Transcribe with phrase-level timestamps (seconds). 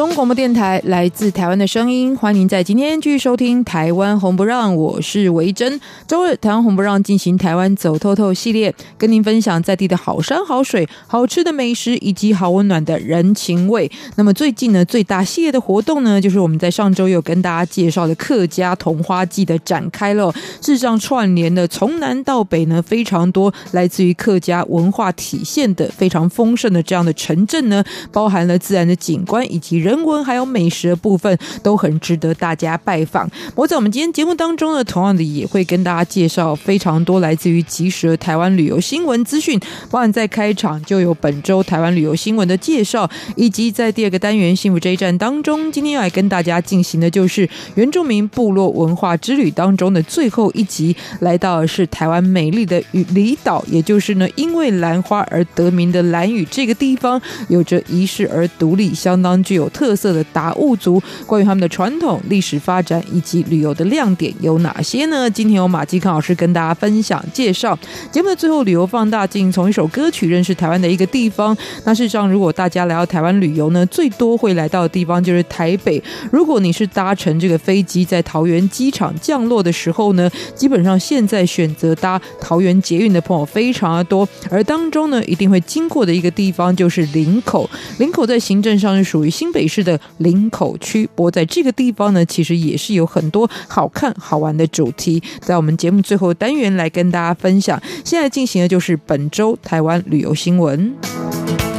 [0.00, 5.78] 中广播电台来自台湾的声音，欢迎在今天继续收听《台湾红不让》，我是维珍。
[6.06, 13.92] 周日台湾红不让进行台湾走透透系列，跟您分享在地的好山好水、好吃的美食以及好温暖的人情味。
[14.16, 20.32] 那么最近呢，最大系列的活动呢，就是我们在上周有跟大家介绍的客家桐花季的展开了。
[20.62, 29.89] 事实上，串联的从南到北呢，非常多来自于客家文化体现的非常丰盛的这样的城镇呢，包含了自然的景观以及人。
[29.90, 33.28] 人文还有美食的部分都很值得大家拜访。
[33.56, 39.58] 我在我们今天节目当中呢，同样的也会跟大家介绍非常多来自于即时的台湾旅游新闻资讯。
[39.90, 59.68] 包含在开场就有本周台湾旅游新闻的介绍，以及在第二个单元幸福这一站当中，今天要来跟大家进行的就是原住民部落文化之旅当中的最后一集，来到的是台湾美丽的屿离岛，也就是呢因为兰花而得名的兰屿这个地方，有着遗世而独立，相当具有。
[59.70, 65.30] 特特色的达悟族，关于他们的传统、历史发展以及旅游的亮点有哪些呢？
[65.30, 67.78] 今天由马继康老师跟大家分享介绍。
[68.12, 71.56] 节目的最后，旅游放大镜从一首歌曲认识台湾的一个地方。
[71.86, 76.02] 那事实上，如果大家来到台湾旅游呢，最多会来到的地方就是台北。
[76.30, 87.68] 如果你是搭乘这个飞机在桃园机场降落的时候呢，基本上现在选择搭桃园捷运的朋友非常的多，而当中呢，一定会经过的一个地方就是林口。
[87.96, 97.80] 林口在行政上是属于新北市的林口区，不过在这个地方呢，其实也是有很多好看好玩的主题，在我们节目最后单元来跟大家分享。
[98.04, 101.69] 现在进行的就是本周台湾旅游新闻。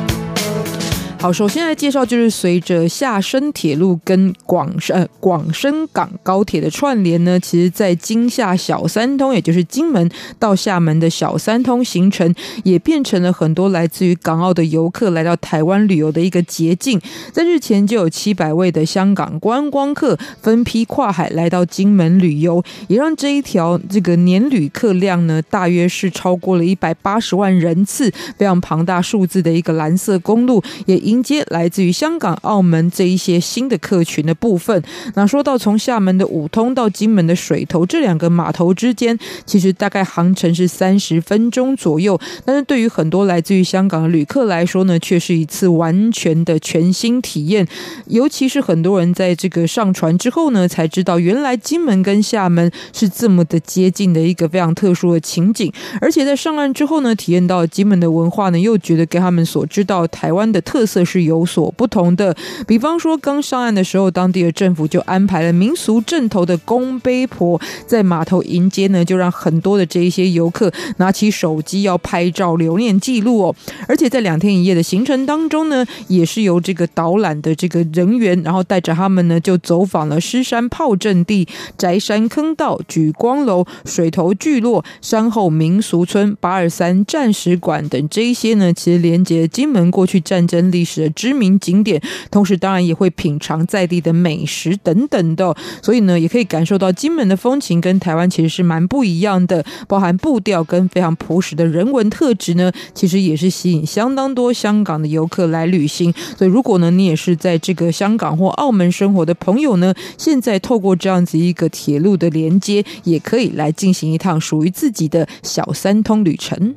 [1.22, 10.09] 好，首先来介绍，就是随着厦深铁路跟广深呃广深港高铁的串联呢，其实，在金厦小三通，也就是金门
[10.40, 12.34] 到厦门的小三通行程，
[12.64, 17.00] 也变成了很多来自于港澳的游客来到台湾旅游的一个捷径。
[17.32, 34.82] 在日前，就有七百位的香港观光客分批跨海来到金门旅游，也让这一条这个年旅客量呢，大约是超过了一百八十万人次，非常庞大数字的一个蓝色公路，也迎接来自于香港、澳门这一些新的客群的部分。
[35.14, 42.18] 那说到从厦门的五通到金门的水头这两个码头之间，其实大概航程是三十分钟左右。
[42.46, 47.68] 但是对于很多来自于香港的旅客来说呢，却是一次完全的全新体验。
[48.08, 55.70] 尤其是很多人在这个上船之后呢，才知道原来金门跟厦门是这么的接近的一个非常特殊的情景。
[56.00, 61.01] 而且在上岸之后呢，体验到金门的文化呢，又觉得跟他们所知道台湾的特色。
[61.04, 62.36] 是有所不同的，
[62.68, 73.56] 比方说刚上岸的时候，当地的政府就安排了民俗阵头的公杯婆在码头迎接呢，就让很多的这一些游客拿起手机要拍照留念记录哦。
[73.88, 81.48] 而且在两天一夜的行程当中呢，也是由这个导览的这个人员，然后带着他们呢就走访了狮山炮阵地、
[81.78, 90.91] 宅山坑道、莒光楼、水头聚落、山后民俗村、八二三战史馆等这一些呢，其实连接金门过去战争历史。
[91.00, 106.12] 的知名景点，同时当然也会品尝在地的美食等等的，所以呢，也可以感受到金门的风情跟台湾其实是蛮不一样的，包含步调跟非常朴实的人文特质呢，其实也是吸引相当多香港的游客来旅行。
[106.38, 116.73] 所以，如果呢你也是在这个香港或澳门生活的朋友呢，现在透过这样子一个铁路的连接，也可以来进行一趟属于自己的小三通旅程。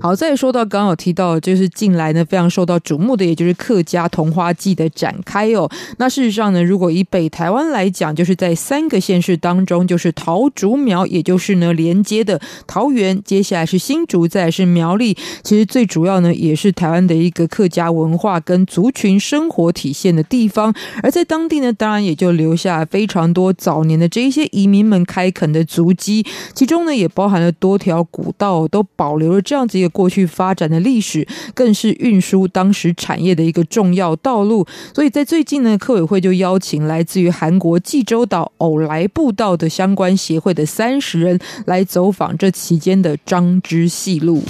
[0.00, 5.70] 好，再说到刚刚有提到，就是近来呢非常受到瞩目的，也就是客家桐花季的展开哦。
[5.98, 15.16] 那事实上呢，如果以北台湾来讲，就是在三个县市当中，就是桃竹苗，也就是呢连接的桃园，接下来是新竹，再来是苗栗。
[15.44, 20.74] 其实最主要呢，也是台湾的一个客家文化跟族群生活体现的地方。
[21.02, 29.90] 而在当地呢，当然也就留下非常多早年的这一些移民们开垦的足迹，其中呢也包含了多条古道都保留了这样子一个。
[29.90, 34.66] 过去发展的历史，更是运输当时产业的一个重要道路。
[34.94, 44.42] 所以在最近呢，客委会就邀请来自于韩国济州岛偶来步道的相关协会的三十人来走访这期间的张之戏路。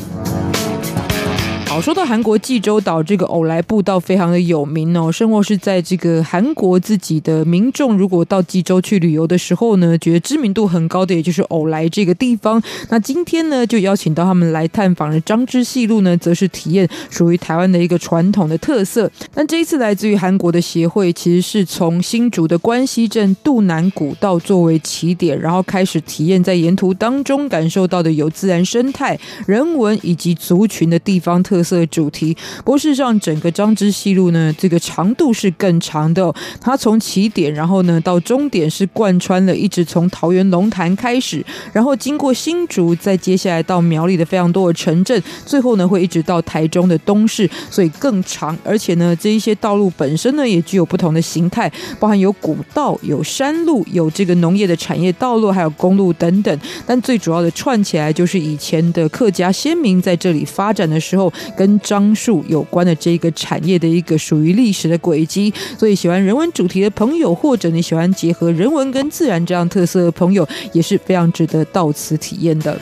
[1.71, 12.61] 好，说到韩国济州岛这个偶来步道非常的有名哦，甚或是在这个韩国自己的民众如果到济州去旅游的时候呢，觉得知名度很高的也就是偶来这个地方。
[12.89, 19.09] 那今天呢，就邀请到他们来探访的张之细路呢，则是体验属于台湾的一个传统的特色。
[19.37, 29.17] 那这一次来自于韩国的协会，其实是从新竹的关西镇渡南古道作为起点，然后开始体验在沿途当中感受到的有自然生态、
[29.47, 32.35] 人文以及族群的地方特特色主题。
[32.65, 36.35] 不过事实上，整个张之西路呢，这个长度是更长的。
[36.59, 48.57] 它从起点，然后呢到终点是贯穿了，一直从桃园龙潭开始，然后经过新竹，再接下来到苗栗的非常多的城镇，最后呢会一直到台中的东势，所以更长。
[48.65, 56.59] 而且呢，这一些道路本身呢也具有不同的形态，包含有古道、有山路、有这个农业的产业道路，还有公路等等。
[56.87, 65.53] 但最主要的串起来，就是以前的客家先民在这里发展的时候，跟樟树有关的这个产业的一个属于历史的轨迹。
[65.79, 72.79] 所以喜欢人文主题的朋友，或者你喜欢结合人文跟自然这样特色的朋友，也是非常值得到此体验的。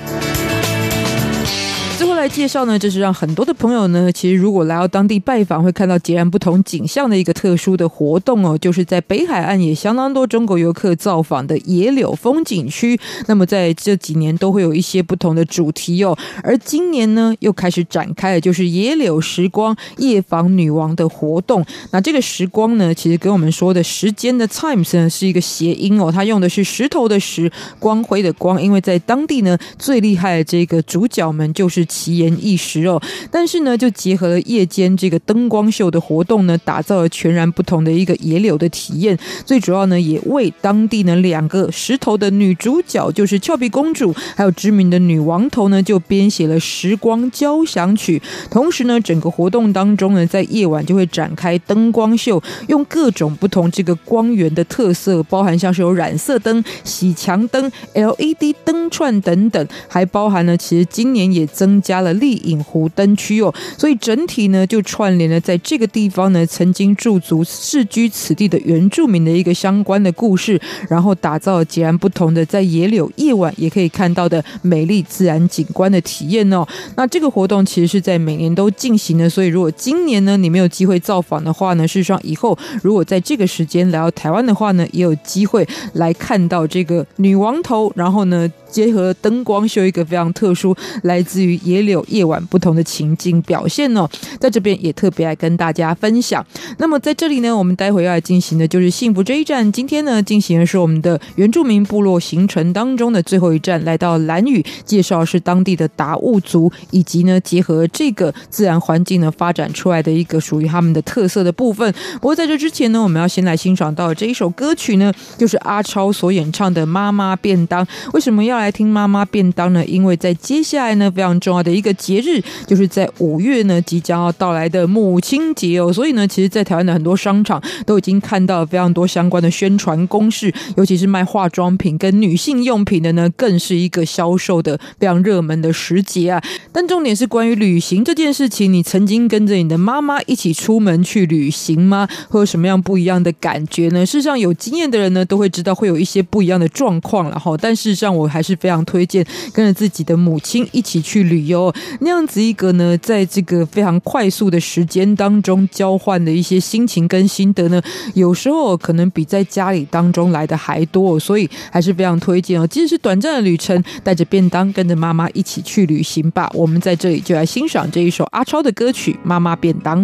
[2.18, 12.98] 来介绍呢，这是让很多的朋友呢，其实如果来到当地拜访，会看到截然不同景象的一个特殊的活动哦，就是在北海岸也相当多中国游客造访的野柳风景区。
[13.26, 21.64] 那么在这几年都会有一些不同的主题哦，而今年呢又开始展开了，就是野柳时光夜访女王的活动。
[21.92, 32.98] 那这个时光呢，其实跟我们说的时间的 times 呢是一个谐音哦，它用的是石头的石，光辉的光，因为在当地呢最厉害的这个主角们就是奇颜异食哦，
[33.30, 39.18] 但是呢，就结合了夜间这个灯光秀的活动呢，打造了全然不同的一个野柳的体验。
[39.44, 48.18] 最主要呢，也为当地呢两个石头的女主角，就是俏皮公主，还有知名的女王头呢，就编写了《时光交响曲》。
[48.50, 61.97] 同时呢，整个活动当中呢，在夜晚就会展开灯光秀，用各种不同这个光源的特色，包含像是有染色灯、洗墙灯、LED 灯串等等，还包含了其实今年也增加。
[62.00, 76.66] 了丽影湖灯区哦，所以整体呢就串联了在这个地方呢曾经驻足世居此地的原住民的一个相关的故事，然后打造截然不同的在野柳夜晚也可以看到的美丽自然景观的体验哦。
[76.96, 91.98] 那这个活动其实是在每年都进行的，所以如果今年呢你没有机会造访的话呢，事实上以后如果在这个时间来到台湾的话呢，也有机会来看到这个女王头，然后呢结合灯光秀一个非常特殊来自于野柳。
[92.08, 94.08] 夜晚不同的情境表现哦，
[94.40, 96.44] 在这边也特别来跟大家分享。
[96.78, 99.70] 那么在这里呢，我们待会要进行的就是幸福这一站。
[99.70, 111.92] 今天呢，进行的是我们的原住民部落行程当中的最后一站，来到蓝屿，介绍是当地的达悟族，以及呢结合这个自然环境呢发展出来的一个属于他们的特色的部分。
[112.14, 117.84] 不过在这之前呢，我们要先来欣赏到这一首歌曲呢，就是阿超所演唱的《妈妈便当》。
[118.12, 119.84] 为什么要来听《妈妈便当》呢？
[119.84, 121.88] 因为在接下来呢，非常重要的一个。
[121.98, 136.40] 节日就是在五月呢，即将要到来的母亲节哦，所以呢，其实，在台湾的很多商场都已经看到了非常多相关的宣传攻势，尤其是卖化妆品跟女性用品的呢，更是一个销售的非常热门的时节啊。
[136.70, 142.06] 但重点是关于旅行这件事情，你曾经跟着你的妈妈一起出门去旅行吗？
[142.28, 144.06] 会有什么样不一样的感觉呢？
[144.06, 147.56] 事实上，有经验的人呢，都会知道会有一些不一样的状况了哈。
[147.60, 151.72] 但事实上，我还是是非常推荐跟着自己的母亲一起去旅游。
[152.00, 157.80] 那样子一个呢，在这个非常快速的时间当中交换的一些心情跟心得呢，
[158.14, 162.66] 有时候可能比在家里当中来的还多，所以还是非常推荐哦。
[162.66, 166.50] 即使是短暂的旅程，带着便当，跟着妈妈一起去旅行吧。
[166.54, 170.02] 我们在这里就来欣赏这一首阿超的歌曲《妈妈便当》。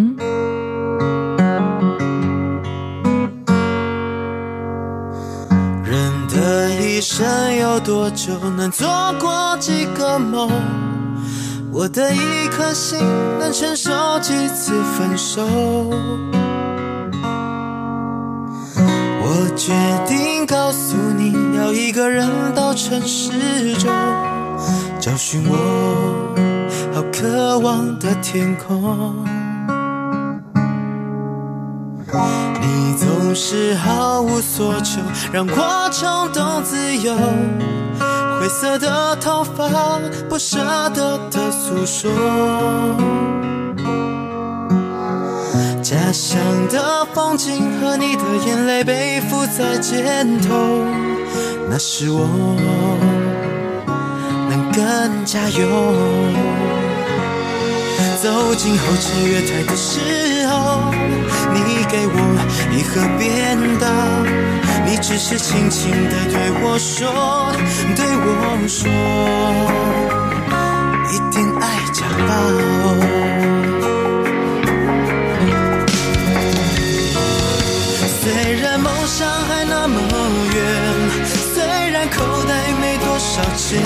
[5.87, 8.87] 人的一生有多久，能做
[9.19, 10.49] 过几个梦？
[11.69, 12.97] 我的一颗心
[13.37, 15.45] 能承受几次分手？
[19.21, 19.73] 我决
[20.07, 23.91] 定告诉你，要一个人到城市中，
[24.97, 26.33] 找寻我
[26.93, 29.13] 好渴望的天空。
[33.35, 35.01] 是毫无所求，
[35.33, 37.13] 让我冲动自由。
[38.39, 39.67] 灰色的头发，
[40.29, 40.57] 不舍
[40.93, 42.09] 得的诉说。
[45.83, 46.39] 家乡
[46.69, 50.55] 的风景和你的眼泪背负在肩头，
[51.69, 52.25] 那是我
[54.49, 56.33] 能更加勇。
[58.23, 59.99] 走进候车月台的时
[60.47, 60.91] 候，
[61.53, 62.17] 你给我
[62.77, 63.89] 一盒便当，
[64.85, 67.07] 你只是轻轻地对我说，
[67.95, 68.27] 对我
[68.67, 68.89] 说，
[71.09, 71.63] 一定爱
[71.93, 72.29] 家宝。
[78.21, 78.23] 虽
[78.59, 79.97] 然梦想还那么
[80.53, 80.57] 远，
[81.53, 82.51] 虽然口袋
[82.81, 83.81] 没多少钱。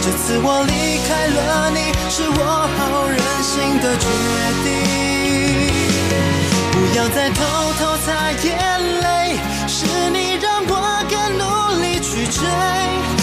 [0.00, 2.40] 这次我离开了你，是我
[2.78, 4.06] 好任性的决
[4.64, 5.21] 定。
[6.92, 7.42] 不要再偷
[7.78, 8.54] 偷擦眼
[9.00, 12.44] 泪，是你让我更努力去追。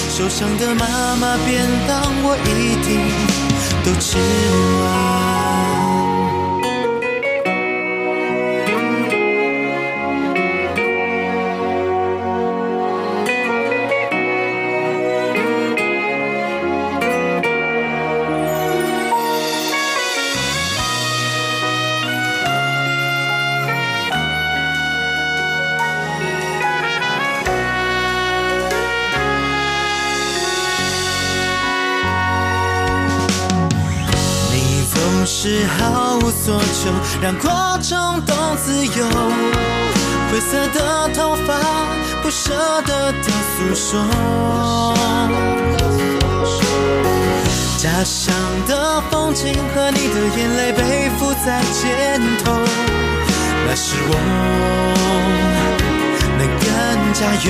[0.09, 2.99] 受伤的妈妈便当，我一定
[3.85, 4.17] 都吃
[4.81, 5.68] 完。
[35.31, 36.89] 是毫无所求，
[37.21, 39.05] 让过程都自由。
[40.31, 41.53] 灰色的头发，
[42.23, 44.03] 不舍得的诉说。
[47.77, 48.33] 家乡
[48.67, 52.51] 的风景和你的眼泪背负在肩头，
[53.67, 54.13] 那时我
[56.39, 56.67] 能更
[57.13, 57.47] 加勇。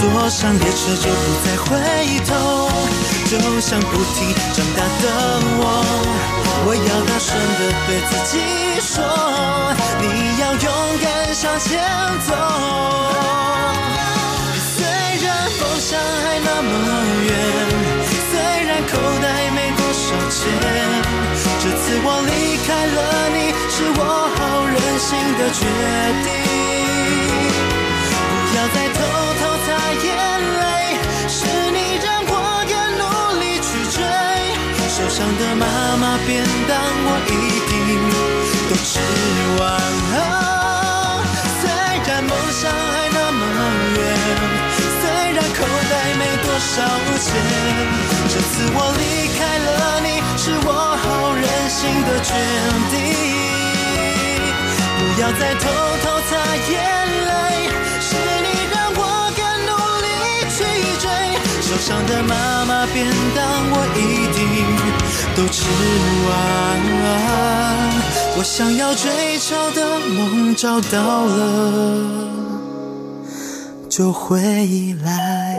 [0.00, 1.68] 坐上列车就不再回
[2.26, 2.32] 头。
[3.32, 5.08] 就像不停长大的
[5.56, 5.64] 我，
[6.66, 8.36] 我要大声的对自己
[8.78, 9.00] 说，
[10.02, 10.04] 你
[10.38, 10.68] 要勇
[11.00, 11.80] 敢向前
[12.28, 12.28] 走。
[14.76, 16.70] 虽然梦想还那么
[17.24, 17.32] 远，
[18.28, 18.36] 虽
[18.68, 19.24] 然口袋
[19.56, 20.44] 没多少钱，
[21.58, 25.08] 这次我离开了你，是我好任性
[25.38, 25.64] 的决
[26.22, 26.28] 定。
[28.28, 29.00] 不要再偷
[29.40, 29.72] 偷擦
[30.04, 30.12] 眼
[30.60, 31.00] 泪。
[35.12, 35.66] 受伤的妈
[35.98, 36.72] 妈便当，
[37.04, 37.30] 我一
[37.68, 37.72] 定
[38.70, 38.88] 都吃
[39.60, 39.62] 完
[40.14, 40.16] 了。
[41.60, 41.62] 虽
[42.06, 43.40] 然梦想还那么
[43.92, 44.00] 远，
[45.02, 45.04] 虽
[45.36, 46.74] 然口袋没多少
[47.20, 47.28] 钱，
[48.30, 51.04] 这次我离开了你，是我好
[51.34, 51.78] 任性
[52.08, 52.32] 的决
[52.90, 52.96] 定。
[54.96, 55.68] 不要再偷
[56.02, 56.40] 偷擦
[56.72, 56.72] 眼
[57.28, 57.30] 泪，
[58.00, 59.00] 是你让我
[59.36, 60.08] 更努力
[60.48, 60.56] 去
[60.98, 61.04] 追。
[61.60, 63.04] 受伤的妈妈便
[63.36, 64.00] 当，我一
[64.32, 65.01] 定。
[65.34, 65.64] 都吃
[66.28, 66.80] 完，
[68.36, 72.28] 我想要追求的梦找到了，
[73.88, 74.38] 就回
[75.02, 75.58] 来。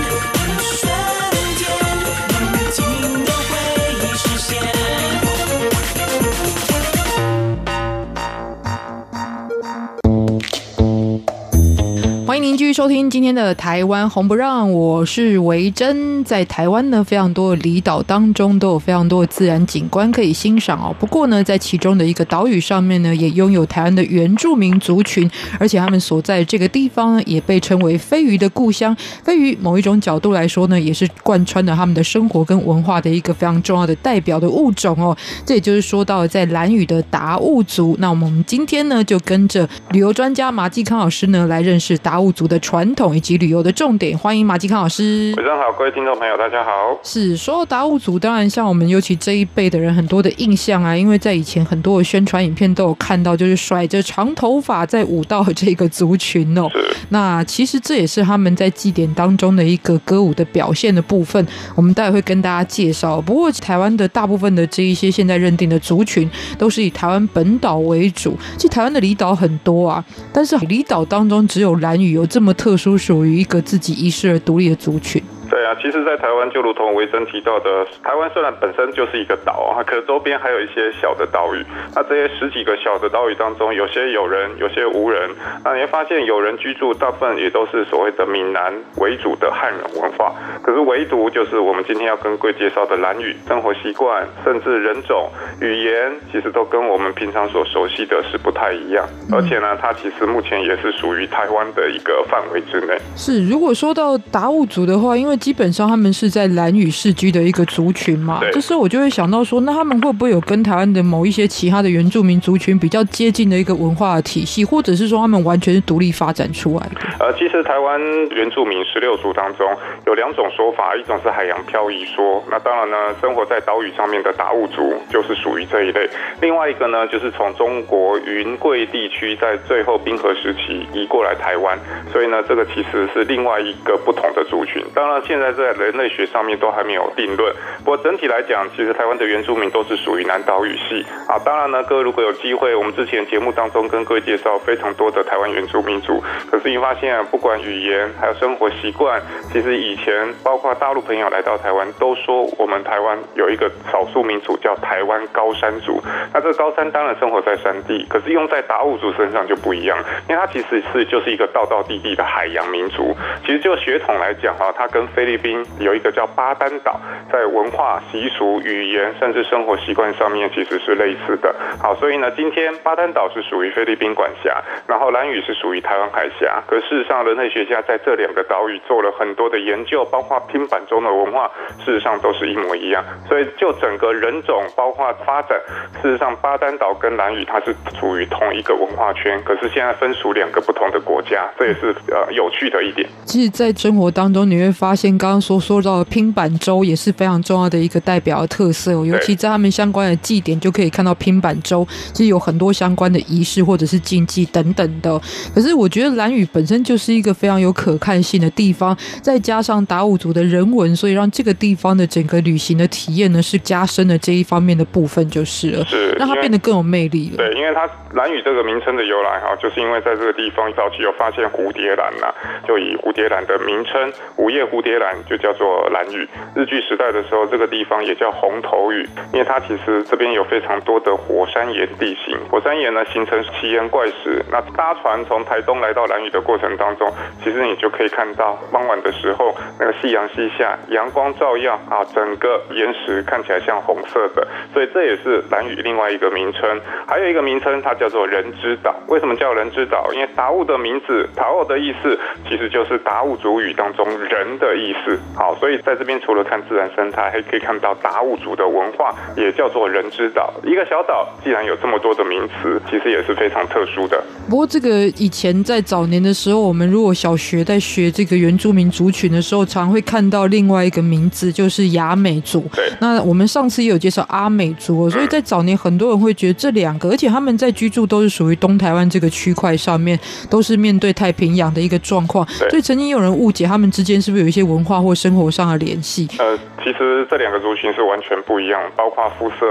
[12.41, 16.23] 您继续收听今天的台湾红不让，我是维珍。
[16.23, 20.95] 在台湾呢，非常多的离岛当中都有非常多的自然景观可以欣赏哦。
[20.99, 25.29] 不过呢，在其中的一个岛屿上面呢，也拥有台湾的原住民族群，
[25.59, 28.95] 而且他们所在这个地方呢，也被称为飞鱼的故乡。
[29.23, 35.15] 飞鱼某一种角度来说呢，也是贯穿了他们的生活跟文化的一个非常重要的代表的物种哦。
[35.45, 37.95] 这也就是说到在蓝屿的达悟族。
[37.99, 45.33] 那我们今天呢，就跟着旅游专家马继康老师呢，来认识达悟族的传统以及旅游的重点，欢迎马吉康老师。
[45.35, 46.71] 晚上好，各位听众朋友，大家好。
[47.03, 56.69] 是说到达悟族，当然像我们尤其这一辈的人，很多的印象啊，因为在以前很多的宣传影片都有看到，就是甩着长头发在舞蹈这个族群哦。
[56.71, 56.95] 是。
[57.09, 61.43] 那其实这也是他们在祭典当中的一个歌舞的表现的部分，
[61.75, 63.21] 我们待会会跟大家介绍。
[63.21, 68.37] 不过台湾的大部分的这一些现在认定的族群，都是以台湾本岛为主。
[68.57, 72.95] 其实台湾的离岛很多啊，但是离岛当中只有兰屿有有这么特殊。
[72.95, 75.21] 属于一个自己遗世而独立的族群。
[75.51, 81.61] 对啊，其实，在台湾就如同维珍提到的，台湾虽然本身就是一个岛啊，可周边还有一些小的岛屿。
[81.93, 85.29] 那这些十几个小的岛屿当中，有些有人，有些无人。
[85.65, 90.33] 那你会发现，有人居住，大部分也都是所谓的闽南为主的汉人文化。
[90.63, 95.29] 可是，唯独就是我们今天要跟各位介绍的兰屿，生活习惯，甚至人种、
[95.59, 99.05] 语言，其实都跟我们平常所熟悉的是不太一样。
[99.33, 102.97] 而且呢，它其实目前也是属于台湾的一个范围之内。
[103.17, 117.01] 是，如果说到达悟族的话，因为基本上他们是在兰屿市居的一个族群嘛，这时候我就会想到说，那他们会不会有跟台湾的某一些其他的原住民族群比较接近的一个文化的体系，或者是说他们完全是独立发展出来的？
[117.19, 119.67] 呃，其实台湾原住民十六族当中
[120.05, 126.07] 有两种说法，一种是海洋漂移说，那当然呢，生活在岛屿上面的达悟族就是属于这一类；
[126.39, 131.75] 另外一个呢，就是从中国云贵地区在最后冰河时期移过来台湾，
[132.13, 134.83] 所以呢，这个其实是另外一个不同的族群。
[134.93, 137.55] 当然，现在在人类学上面都还没有定论。
[137.85, 141.39] 不过整体来讲，其实台湾的原住民都是属于南岛语系啊。
[141.45, 146.21] 当然呢，各位如果有机会，我们之前节目当中跟各位介绍非常多的台湾原住民族，
[146.51, 149.21] 可是你发现，不管语言还有生活习惯，
[149.53, 156.01] 其实以前包括大陆朋友来到台湾，都说我们台湾有一个少数民族叫台湾高山族。
[156.33, 159.97] 那这高山当然生活在山地，可是用在达悟族身上就不一样，
[160.27, 163.15] 因为它其实是就是一个道道地地的海洋民族。
[163.45, 166.99] 其实就血统来讲哈，它跟菲律宾有一个叫巴丹岛，
[167.31, 171.55] 在文化习俗、语言甚至生活习惯上面其实是类似的。
[171.79, 176.63] 好，所以呢，今天巴丹岛是属于菲律宾管辖，然后兰屿是属于台湾海峡。
[176.67, 181.51] 可事实上，人类学家在这两个岛屿做了很多的研究，包括拼板中的文化，
[181.85, 183.05] 事实上都是一模一样。
[183.29, 185.55] 所以就整个人种包括发展，
[186.01, 193.07] 事实上巴丹岛跟兰屿它是处于同一个文化圈，可是现在分属两个不同的国家，这也是呃有趣的一点。
[193.23, 205.17] 其实，在生活当中，你会发现，刚刚所说到的拼板舟也是非常重要的一个代表的特色哦，尤其在他们相关的祭典，就可以看到拼板舟，其实有很多相关的仪式或者是禁忌等等的。
[205.55, 217.37] 可是，我觉得蓝屿本身就是一个非常有可看性的地方，再加上达悟族的人文，所以让这个地方的整个旅行的体验呢，是加深了这一方面的部分，就是了，是让它变得更有魅力了。
[217.37, 222.27] 对，因为它蓝屿这个名称的由来哈，就是因为在这个地方早期有发现蝴蝶兰呐，
[222.67, 226.27] 就以蝴蝶兰的名称午夜蝴蝶兰就叫做兰屿。
[226.55, 234.43] 日据时代的时候，这个地方也叫红头屿，因为它其实这边有非常多的火山岩地形，火山岩呢形成奇岩怪石。
[234.51, 237.11] 那搭船从台东来到兰屿的过程当中，
[237.43, 246.79] 其实你就可以看到傍晚的时候，那个夕阳西下，阳光照耀啊，整个岩石看起来像红色的，所以这也是兰屿另外一个名称。
[247.07, 248.95] 还有一个名称，它叫做人之岛。
[249.07, 250.11] 为什么叫人之岛？
[250.13, 255.17] 因为达悟的名字，达悟的意思其实就是达悟族语当中人的意思。
[255.35, 260.53] 好，所以在这边除了看自然生态，还可以看到达悟族的文化，也叫做人之岛。
[260.63, 264.21] 一个小岛既然有这么多的名词，其实也是非常特殊的。
[264.49, 272.65] 不过这个以前在早年的时候，我们如果小学在学这个原住民族群的时候，常会看到另外一个名字，就是雅美族。
[272.73, 286.27] 对，那我们上次也有介绍阿美族，所以在早年很多人会觉得这两个，而且他们在居住都是属于东台湾这个区块上面，都是面对太平洋的一个状况，所以曾经有人误解他们之间是不是有一些文化或生活上的联系。
[286.39, 289.65] 呃，其实这两个族群是完全不一样，包括肤色、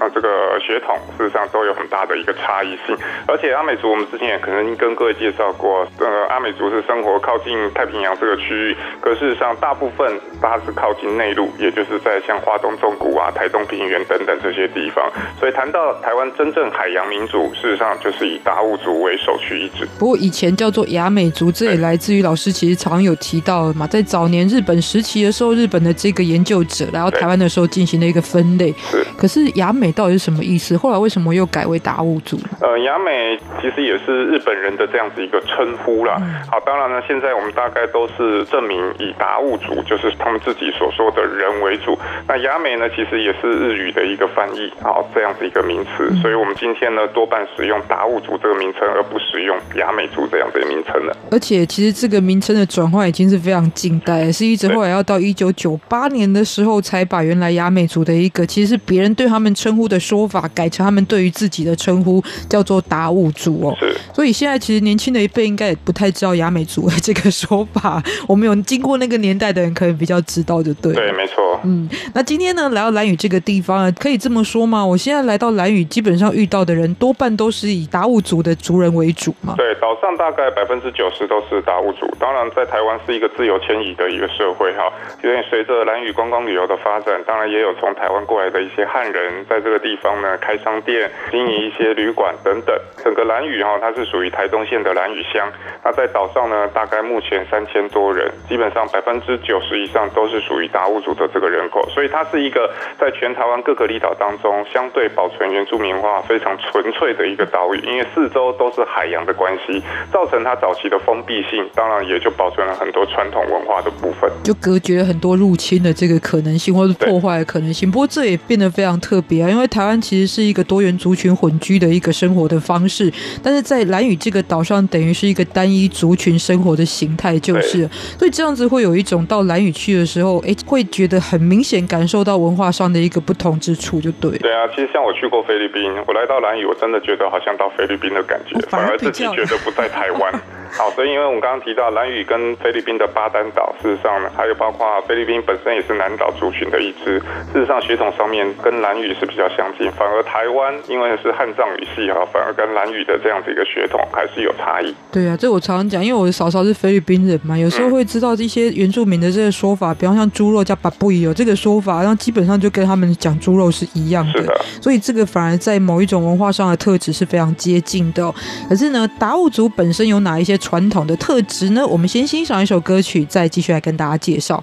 [0.00, 0.28] 呃这个
[0.60, 2.96] 血统，事实上都有很大的一个差异性。
[3.26, 15.04] 而且阿美族，我们之前也可能跟各位介绍过，呃，阿美族是生活靠近太平洋这个区域，可事实上大部分它是靠近内陆，也就是在像花东纵谷啊、台东平原等等这些地方。
[15.38, 19.86] 所以谈到台湾真正海洋民族，事实上就是以达悟族为首屈一指。
[19.98, 28.74] 不过以前叫做雅美族，这也来自于老师其实常有提到嘛，在早年日本时期的时候，日本的这个研究者来到台湾的时候进行了一个分类。
[28.90, 29.06] 是。
[29.16, 30.76] 可是雅美到底是什么意思？
[30.76, 32.36] 后来为什么又改为达悟族？
[32.60, 36.16] 呃，雅美其实也是日本人的这样子一个称呼啦。
[36.18, 41.96] 嗯、好，当然呢，现在我们大概都是证明以达悟族，就是他们自己所说的人为主。
[42.26, 46.08] 那雅美呢，其实也是日语的一个翻译，好，这样子一个名词。
[46.10, 51.16] 嗯、所以我们今天呢，多半使用达悟族这个名称，而不使用雅美族这样子的名称了。
[51.30, 63.76] 而且，其实这个名称的转换已经是非常近代，是一直后来要到一九九八年的时候，才把原来雅美族的一个其实是别人对他们称呼的说法，改成他们对于自己的称呼，叫做达悟族哦。
[63.80, 63.96] 是。
[64.12, 68.02] 所以现在其实年轻的一辈应该也不太知道雅美族的这个说法。
[68.26, 70.92] 我们有经过那个年代的人，可能比较知道，就对。
[70.92, 71.51] 对，没错。
[71.64, 74.84] 嗯，那今天呢，来到兰屿这个地方，可以这么说吗？
[74.84, 79.54] 我现在来到兰屿，基本上遇到的人多半都是以达悟族的族人为主嘛。
[79.56, 82.06] 对，岛上大概百分之九十都是达悟族。
[82.18, 92.76] 当然，在台湾是一个自由迁移的一个社会哈，因为随着兰屿观光旅游的发展，当然也有从台湾过来的一些汉人在这个地方呢开商店、经营一些旅馆等等。
[93.04, 95.50] 整个兰屿哈，它是属于台东县的兰屿乡。
[95.84, 107.78] 那在岛上呢，大概目前三千多人，基本上百分之九十以上都是属于达悟族的这个人口，所以它是一个在全台湾各个离岛当中相对保存原住民文化非常纯粹的一个岛屿。
[107.82, 117.90] 因为四周都是海洋的关系，造成它早期的封闭性，当然也就保存了很多传统文化的部分，就隔绝了很多入侵的这个可能性或者破坏的可能性。
[117.90, 123.12] 不过这也变得非常特别啊，因为台湾其实是一个多元族群混居的一个生活的方式，
[123.42, 127.88] 但是在蓝屿这个岛上，等于是一个单一族群生活的形态，就是，
[128.18, 134.38] 所以这样子会有一种到蓝屿去的时候，哎，会觉得很明显感受到文化上的一个不同之处，就对。
[134.38, 140.32] 对啊，其实像我去过菲律宾，我来到兰屿，我真的觉得好像到菲律宾的感觉，哦、反而自己觉得 不在台湾。
[140.72, 147.20] 好，所以因为我们刚刚提到兰屿跟菲律宾的巴丹岛，事实上呢，还有包括菲律宾本身也是南岛族群的一支，
[147.52, 154.94] 事实上血统上面跟兰屿是比较相近，反而台湾因为是汉藏语系哈，反而跟兰屿的这样子一个血统还是有差异。
[155.12, 168.34] 对啊，这我常常讲，因为我的嫂嫂是菲律宾人嘛，有时候会知道一些原住民的这些说法，比方像猪肉叫巴布伊有这个说法，然后基本上就跟他们讲猪肉是一样的，的，所以这个反而在某一种文化上的特质是非常接近的哦。
[168.68, 171.86] 可是呢，达悟族本身有哪一些传统的特质呢？
[171.86, 174.62] 我们先欣赏一首歌曲，再继续来跟大家介绍。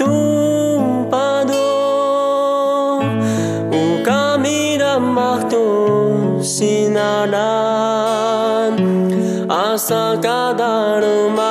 [0.00, 1.52] tumpado
[3.80, 5.64] o kamiramartu
[6.42, 7.44] sinarán
[9.48, 11.49] hasta cada rumah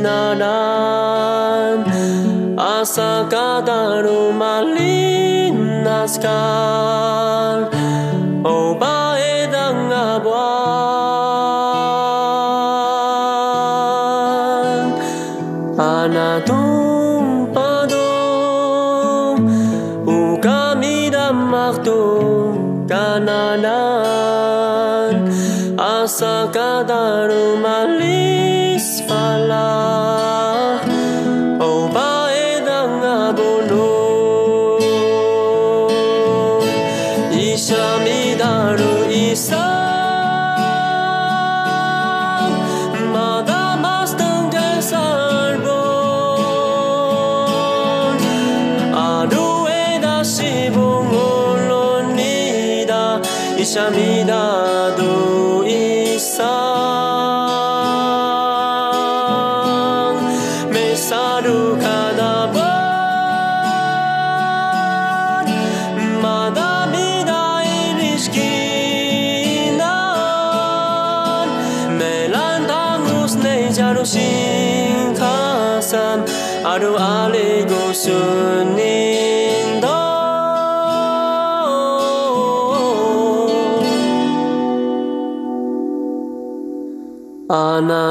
[0.00, 1.84] sinanan
[2.56, 7.68] asa kadaru malin naskar
[8.40, 8.72] oh,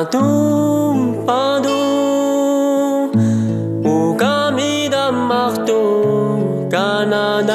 [0.05, 1.69] 都巴都，
[3.83, 7.53] 乌嘎咪达玛都，嘎纳纳，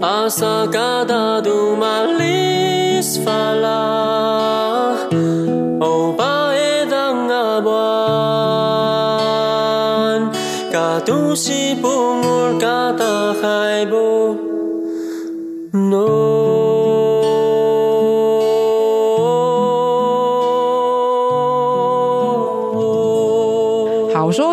[0.00, 4.96] 阿萨嘎达都玛利斯法拉，
[5.80, 7.70] 欧巴哎当阿巴，
[10.72, 13.04] 嘎都西布木嘎达
[13.40, 14.36] 海布
[15.72, 16.45] 诺。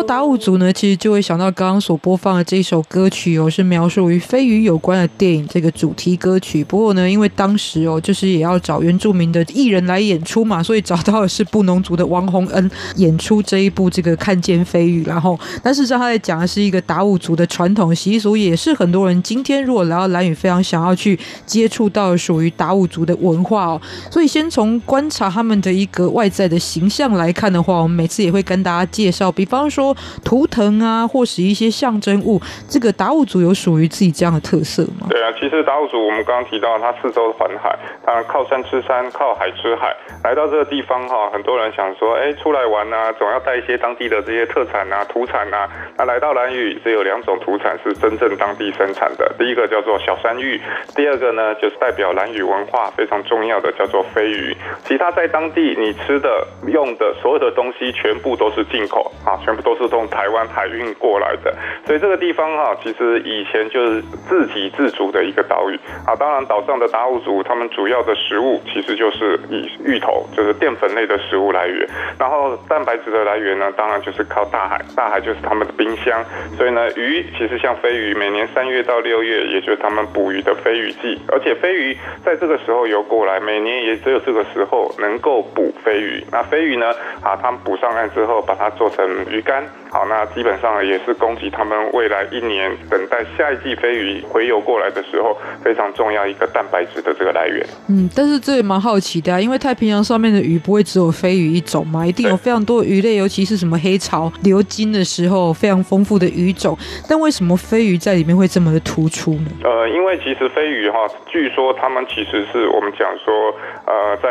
[0.06, 6.62] 达悟族呢，其实就会想到刚刚所播放的这一首歌曲哦，是描述与飞鱼有关的电影这个主题歌曲。
[6.62, 15.02] 不过呢，因为当时哦，就是也要找原住民的艺人来演出嘛，所以找到的是布农族的王洪恩演出这一部这个看见飞鱼。
[15.04, 23.80] 然后，但是实上他在讲的是一个达悟族的传统习俗，也是很多人今天如果来到兰屿，非常想要去接触到属于达悟族的文化哦。
[24.10, 29.93] 所以，先从观察他们的一个外在的形象来看的话，我们每次也会跟大家介绍，比方说。
[30.24, 35.06] 图腾啊，或是一些象征物，这个达悟族有属于自己这样的特色吗？
[35.10, 39.94] 对啊，其实达悟族我们刚刚提到，它四周环海，当然靠山吃山，靠海吃海。
[40.22, 45.68] 来到这个地方哈，很多人想说，哎，出来玩啊，总要带一些当地的这些特产啊、土产啊。
[45.96, 50.60] 那来到兰屿，只有两种土产是真正当地生产的，第一个叫做小山芋，
[50.94, 54.56] 第二个呢就是代表兰屿文化非常重要的叫做飞鱼。
[54.84, 60.24] 其他在当地你吃的、用的所有的东西，全部都是进口啊，全部都是从台。
[60.34, 61.54] 湾海运过来的，
[61.86, 66.16] 所以这个地方哈，其实以前就是自给自足的一个岛屿啊。
[66.16, 71.88] 当然，岛上的达悟族他们主要的食物其实就是以芋头，就是淀粉类的食物来源。
[72.18, 76.24] 然后蛋白质的来源呢，当然就是靠大海，大海就是他们的冰箱。
[76.56, 81.20] 所以呢，鱼其实像飞鱼，每年三月到六月，也就是他们捕鱼的飞鱼季。
[81.28, 86.24] 而且飞鱼在这个时候游过来，每年也只有这个时候能够捕飞鱼。
[86.32, 86.90] 那飞鱼呢，
[87.22, 89.62] 啊，他们捕上岸之后，把它做成鱼干。
[89.90, 97.64] 好，那基本上也是供给他们未来一年等待下一季飞鱼回游过来的时候非常重要一个蛋白质的这个来源。
[97.88, 106.76] 嗯，但是这也蛮好奇的啊，因为太平洋上面的鱼不会只有飞鱼一种嘛，一定有非常多的鱼类，尤其是什么黑潮流经的时候非常丰富的鱼种。
[107.08, 109.50] 但为什么飞鱼在里面会这么的突出呢？
[109.62, 113.54] 呃，因为其实飞鱼哈，据说他们其实是我们讲说，
[113.86, 114.28] 呃，在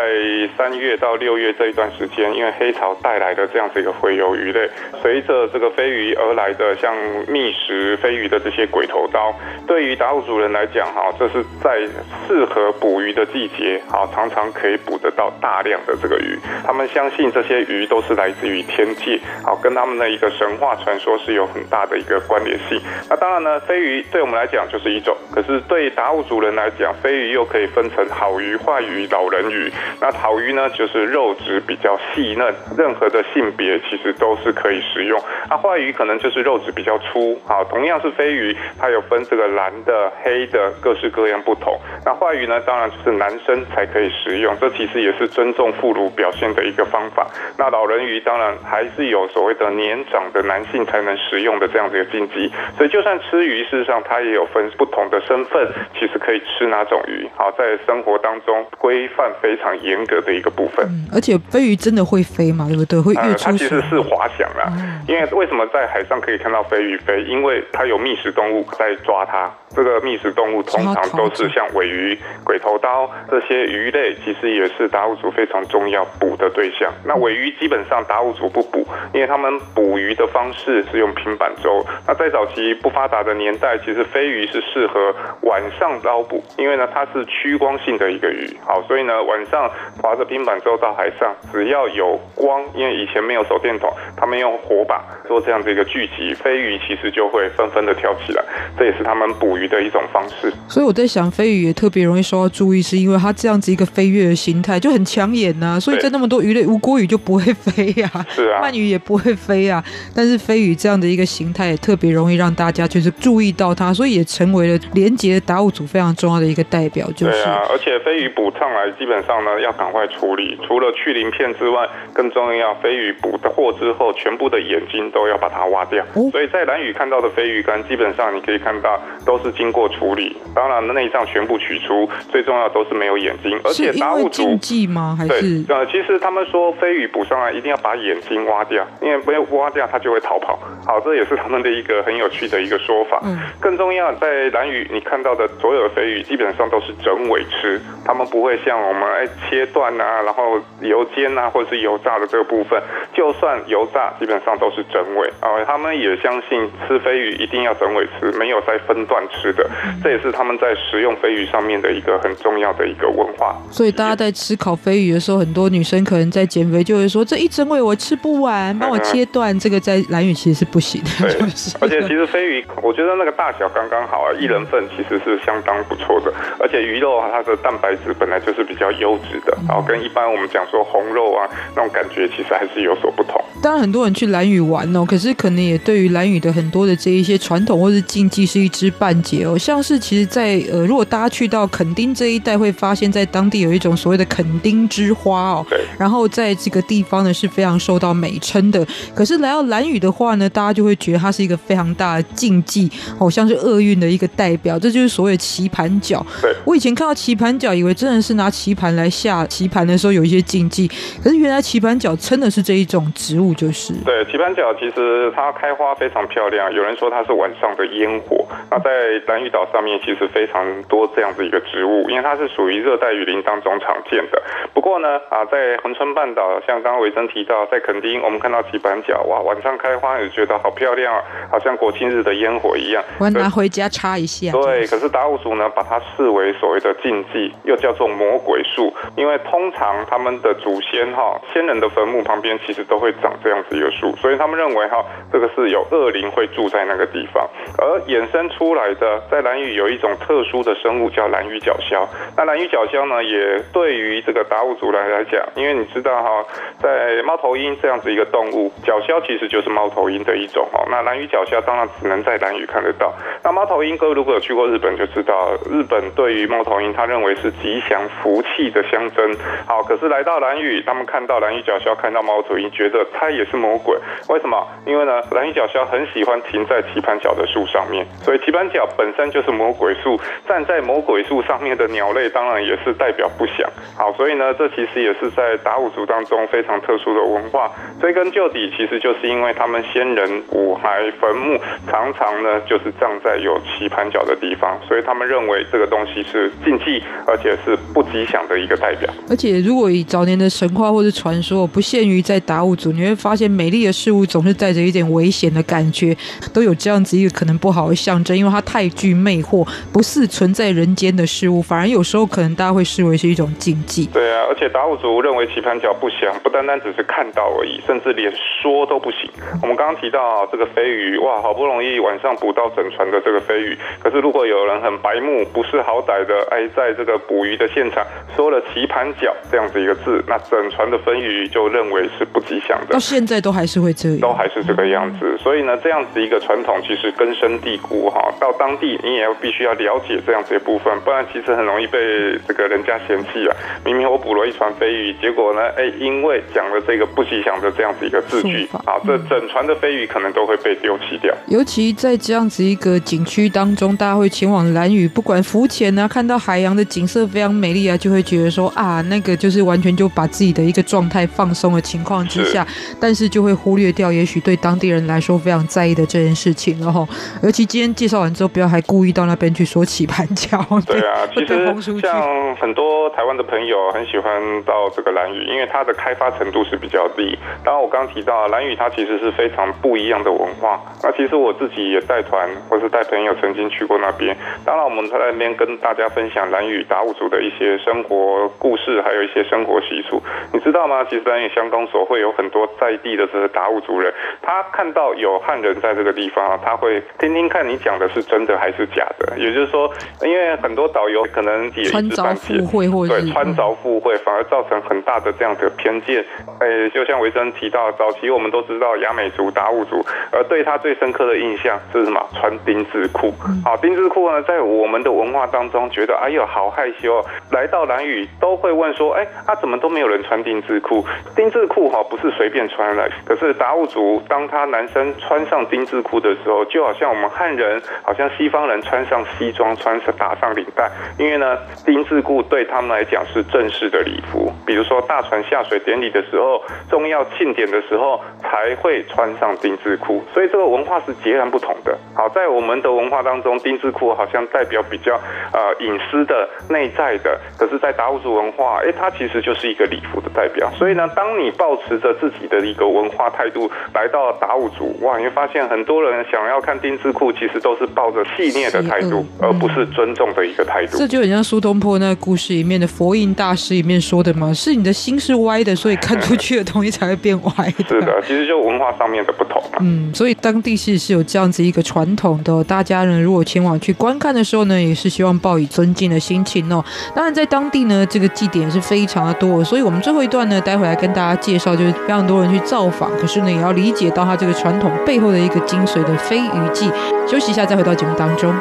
[0.58, 4.70] 三月到六月这一段时间，因为黑潮带来的这样子一个回游鱼类，
[5.02, 6.94] 随着这个飞鱼而来的像
[7.28, 9.34] 觅食飞鱼的这些鬼头刀，
[9.68, 11.80] 对于达悟族人来讲，哈，这是在
[12.28, 16.38] 适合捕鱼的季节，哈，常常可以捕得到大量的这个鱼。
[16.66, 22.80] 他们相信这些鱼都是来自于天界，好，跟他们的一个神话传说是有很大的一个关联性。
[23.10, 29.72] 那当然呢，飞鱼对我们来讲就是一种，可是对达悟族人来讲，飞鱼又可以分成好鱼、坏鱼、老人鱼。
[30.00, 35.23] 那好鱼呢，就是肉质比较细嫩，任何的性别其实都是可以食用。
[35.50, 41.78] 那坏鱼可能就是肉质比较粗，好，同样是飞鱼，它有分这个蓝的、黑的，各式各样不同。
[42.06, 47.28] 那坏鱼呢，当然就是男生才可以食用，这其实也是尊重妇孺表现的一个方法。
[47.58, 52.52] 那老人鱼当然还是有所谓的年长的男性才能食用的这样子一个禁忌。
[52.78, 55.68] 所以就算吃鱼，事实上它也有分不同的身份，
[56.00, 57.30] 其实可以吃哪种鱼。
[57.36, 60.86] 好，在生活当中规范非常严格的一个部分。
[60.88, 62.66] 嗯，而且飞鱼真的会飞吗？
[62.68, 63.00] 对不对？
[63.04, 67.22] 会跃出、呃、它其实是滑翔啦，嗯、因为为什么在海上可以看到飞鱼飞？
[67.24, 69.52] 因为它有觅食动物在抓它。
[69.76, 76.94] 这个觅食动物通常都是像尾鱼、鬼头刀这些鱼类，其实也是达悟族非常重要捕的对象。
[77.04, 81.84] 那尾鱼基本上达悟族不捕，因为他们捕鱼的方式是用平板舟。
[82.08, 85.12] 那在早期不发达的年代，其实飞鱼是适合
[85.42, 89.68] 晚上捞捕，因为呢它是趋光性的一个鱼，好，所以呢晚上
[90.00, 94.93] 划着平板之后到海上，只要有光，因为以前没有手电筒，他们用火把
[95.28, 98.44] 做这样的一个聚集，飞鱼其实就会纷纷的跳起来，
[98.78, 100.52] 这也是他们捕鱼的一种方式。
[100.68, 109.84] 所以我在想，飞鱼也特别容易受到注意，是因为它这样子一个飞跃的形态就很抢眼呐、啊，所以在那么多鱼类，无锅鱼就不会飞呀、啊，是啊，鳗鱼也不会飞啊，
[110.16, 117.10] 但是飞鱼这样的一个形态也特别容易让大家就是注意到它，所以也成为了连接达悟组非常重要的一个代表。
[117.16, 126.04] 就是，对啊，而且飞鱼捕上来基本上呢要赶快处理，除了去鳞片之外，更重要，飞鱼捕获之后，全部的眼睛都要把它挖掉。
[126.14, 135.16] 哦、所以在蓝屿看到的飞鱼干，基本上你可以看到都是经过处理，当然内脏全部取出，最重要都是没有眼睛，而且达悟族禁忌吗？
[135.18, 135.76] 还是对？
[135.76, 140.60] 呃，其实他们说飞鱼捕上来一定要把眼睛挖掉，因为没有挖掉它就会逃跑。
[140.86, 143.20] 好，这也是他们的一个很有趣的一个说法。
[143.24, 152.82] 嗯，更重要，在蓝屿你看到的所有的飞鱼基本上都是整尾吃，他们不会像我们哎切断啊，然后油煎啊，或者是油炸的这个部分，
[153.14, 155.64] 就算油炸，基本上都是整尾啊。
[155.66, 159.70] 他们也相信吃飞鱼一定要整尾吃，没有再分段吃的，
[160.04, 163.56] 这也是他们在食用飞鱼上面的一个很重要的一个文化。
[163.72, 171.10] 所以大家在吃烤飞鱼的时候，很多女生可能在减肥就会说：“这一整尾我吃不完，帮我切断。”这个在蓝屿其实是不行的。
[171.28, 171.42] 对，
[171.80, 176.34] 而且其实飞鱼，我觉得那个大小刚刚好啊，一人份其实是相当不错的。
[176.60, 183.42] 而且鱼肉啊，它的蛋白质本来就是比较优质的，然后跟一般我们讲说红肉啊那种感觉，其实还是有所不同。
[183.62, 189.58] 当然，很多人去蓝屿玩哦，可是可能也对于蓝雨的很多的这一些传统或是禁忌是一知半解哦。
[189.58, 195.66] 像是其实在，在呃，如果大家去到垦丁这一带，会发现在当地有一种所谓的垦丁之花哦。
[195.70, 195.80] 对。
[195.98, 198.86] 然后在这个地方呢，是非常受到美称的。
[199.16, 204.78] 可是来到蓝雨的话呢，大家就会觉得它是一个非常大的禁忌，好像是厄运的一个代表。
[204.78, 206.26] 这就是所谓的棋盘角。
[206.42, 206.54] 对。
[206.66, 210.90] 我以前看到棋盘角，以为真的是拿棋盘来下棋盘的时候有一些禁忌，
[211.24, 213.54] 可是原来棋盘角称的是这一种植物。
[213.54, 218.46] 就是对，棋盘脚其实它开花非常漂亮，有人说它是晚上的烟火。
[218.72, 218.90] 那在
[219.28, 224.42] 兰屿岛上面其实非常多这样子一个植物，因为它是属于热带雨林当中常见的。
[224.74, 233.04] 不过呢，啊，在恒春半岛，像刚刚维珍提到，在垦丁我们看到棋盘角，哇，晚上开花也觉得好漂亮啊，好像国庆日的烟火一样。
[233.20, 234.52] 我拿回家插一下。
[234.52, 243.32] 对，可是达悟族呢，把它视为所谓的禁忌，又叫做魔鬼树，因为通常他们的祖先哈，先人的坟墓旁边其实都会长。
[243.44, 245.02] 这样子一个树，所以他们认为哈，
[245.32, 252.06] 这个是有恶灵会住在那个地方，而衍生出来的，在蓝屿有一种特殊的生物叫蓝屿角鸮。
[252.36, 256.46] 那蓝屿角鸮呢，也对于这个达悟族来来讲，因为你知道哈，
[256.82, 260.86] 在猫头鹰这样子一个动物，角鸮其实就是猫头鹰的一种哦。
[260.92, 263.14] 那蓝屿角鸮当然只能在蓝屿看得到。
[263.46, 269.34] 那猫头鹰哥如果有去过日本就知道，日本对于猫头鹰，他认为是吉祥福气的象征。
[269.66, 273.34] 好，可是来到蓝屿，他们看到蓝屿角鸮，看到猫头鹰，觉得它。
[273.34, 273.98] 也是魔鬼，
[274.34, 274.68] 为什么？
[274.88, 280.20] 因为呢，兰屿角鸮很喜欢停在棋盘脚的树上面，所以棋盘脚本身就是魔鬼树。
[280.48, 283.58] 站在魔鬼树上面的鸟类，当然也是代表不祥。
[283.96, 287.72] 好，所以呢，这其实也是在达悟族当中非常特殊的文化。
[288.02, 299.10] 追根究底，其实就是因为他们先人五骸坟墓常常呢就是葬在有棋盘脚的地方，所以他们认为这个东西是禁忌，而且是不吉祥的一个代表。
[299.30, 303.16] 而且，如果以早年的神话或者传说，不限于在达悟族，你会。
[303.24, 306.16] 发现美丽的事物总是带着一点危险的感觉，
[306.54, 314.06] 都有这样子一个可能不好的象征，因为它太具魅惑，不是存在人间的事物，反而有时候可能大家会视为是一种禁忌。
[314.08, 318.32] 对啊，而且达悟族认为棋盘脚不祥，不单单只是看到而已，甚至连
[318.62, 319.30] 说都不行。
[319.62, 328.06] 我们刚刚提到啊，这个飞鱼，哇，好不容易晚上捕到整船的这个飞鱼，可是如果有人很白目，不识好歹的，哎，在这个捕鱼的现场
[328.36, 332.94] 说了棋盘脚这样子一个字，那整船的飞鱼就认为是不吉祥的。
[332.94, 335.38] 到现在都还是会这，都还是这个样子。
[335.38, 338.20] 所以呢，这样子一个传统其实根深蒂固哈。
[338.40, 343.56] 到当地你也要必须要了解这样子一部分，不然其实很容易被这个人家嫌弃啊。
[343.86, 351.34] 明明我捕了一船飞鱼，结果呢，哎，因为讲了这个不吉祥的这样子一个字句，啊，这整船的飞鱼可能都会被丢弃掉。
[351.48, 362.66] 尤其在这样子一个景区当中，大家会前往蓝屿，不管浮潜啊，看到海洋的景色非常美丽啊，就会觉得说啊，那个就是完全就把自己的一个状态放松的情况之下。
[363.00, 367.08] 但是就会忽略掉，也许对当地人来说非常在意的这件事情了哈。
[367.42, 370.58] 尤其今天介绍完之后，不要还故意到那边去说棋盘脚。
[370.86, 377.38] 对啊，其实像很多台湾的朋友很喜欢到这个蓝屿，因为它的开发程度是比较低。
[377.64, 380.82] 达当然我刚刚提到蓝屿，它其实是非常不一样的文化。
[381.02, 384.36] 那其实我自己也带团或是带朋友曾经去过那边。
[384.66, 390.22] 当然我们在那边跟大家分享蓝屿达悟族的一些生活故事，还有一些生活习俗。
[390.52, 391.04] 你知道吗？
[391.10, 399.38] 其实蓝屿乡公所会有很多在地的这个达悟族人，他看到有汉人在这个地方，他会听听看你讲的是真的还是假的。
[399.38, 406.24] 也就是说，因为很多导游可能也穿凿附会，或者对穿凿附会，反而造成很大的这样的偏见。
[406.60, 412.20] 哎，就像维珍提到，早期我们都知道雅美族、达悟族，而对他最深刻的印象是什么？
[412.34, 413.34] 穿丁字裤。
[413.64, 417.24] 好，丁字裤呢，在我们的文化当中，觉得哎呦好害羞。
[417.52, 421.06] 来到兰屿都会问说，哎，他、啊、怎么都没有人穿丁字裤？
[421.36, 434.52] 丁字裤哈不是随便穿的，可是达悟族当他男生穿上丁字裤的时候，就好像我们汉人，好像西方人穿上西装，穿上打上领带，因为呢，丁字裤对他们来讲是正式的礼服。
[434.66, 441.98] 比如说大船下水典礼的时候，重要庆典的时候才会穿上丁字裤，所以这个文化是截然不同的。
[442.16, 445.20] 好，在我们的文化当中，丁字裤好像代表比较
[445.52, 450.70] 呃隐私的、内在的，可是，在达悟族文化，哎，它其实就是一个礼服的代表。
[450.72, 453.63] 所以呢，当你抱持着自己的一个文化态度
[453.94, 460.98] 来到达悟族，哇，你会发现很多人想要看丁字裤，其实都是抱着戏谑的态度，而不是尊重的一个态度。
[460.98, 467.84] 这就很像苏东坡那个故事里面的佛印大师里面说的嘛，是你的心是歪的，所以看出去的东西才会变歪的。
[467.90, 469.62] 是的，其实就文化上面的不同。
[469.80, 476.84] 嗯，所以当地是是有这样子一个传统的，大家呢如果前往去观看的时候呢，也是希望抱以尊敬的心情哦。
[477.16, 486.92] 当然在当地呢，这个祭典是非常的多，所以我们最后一段呢，待会来跟大家介绍，就是非常多人去造访，可是呢，也要理解到他这个传统背后的一个精髓的飞鱼祭。
[487.28, 488.54] 休息一下，再回到节目当中。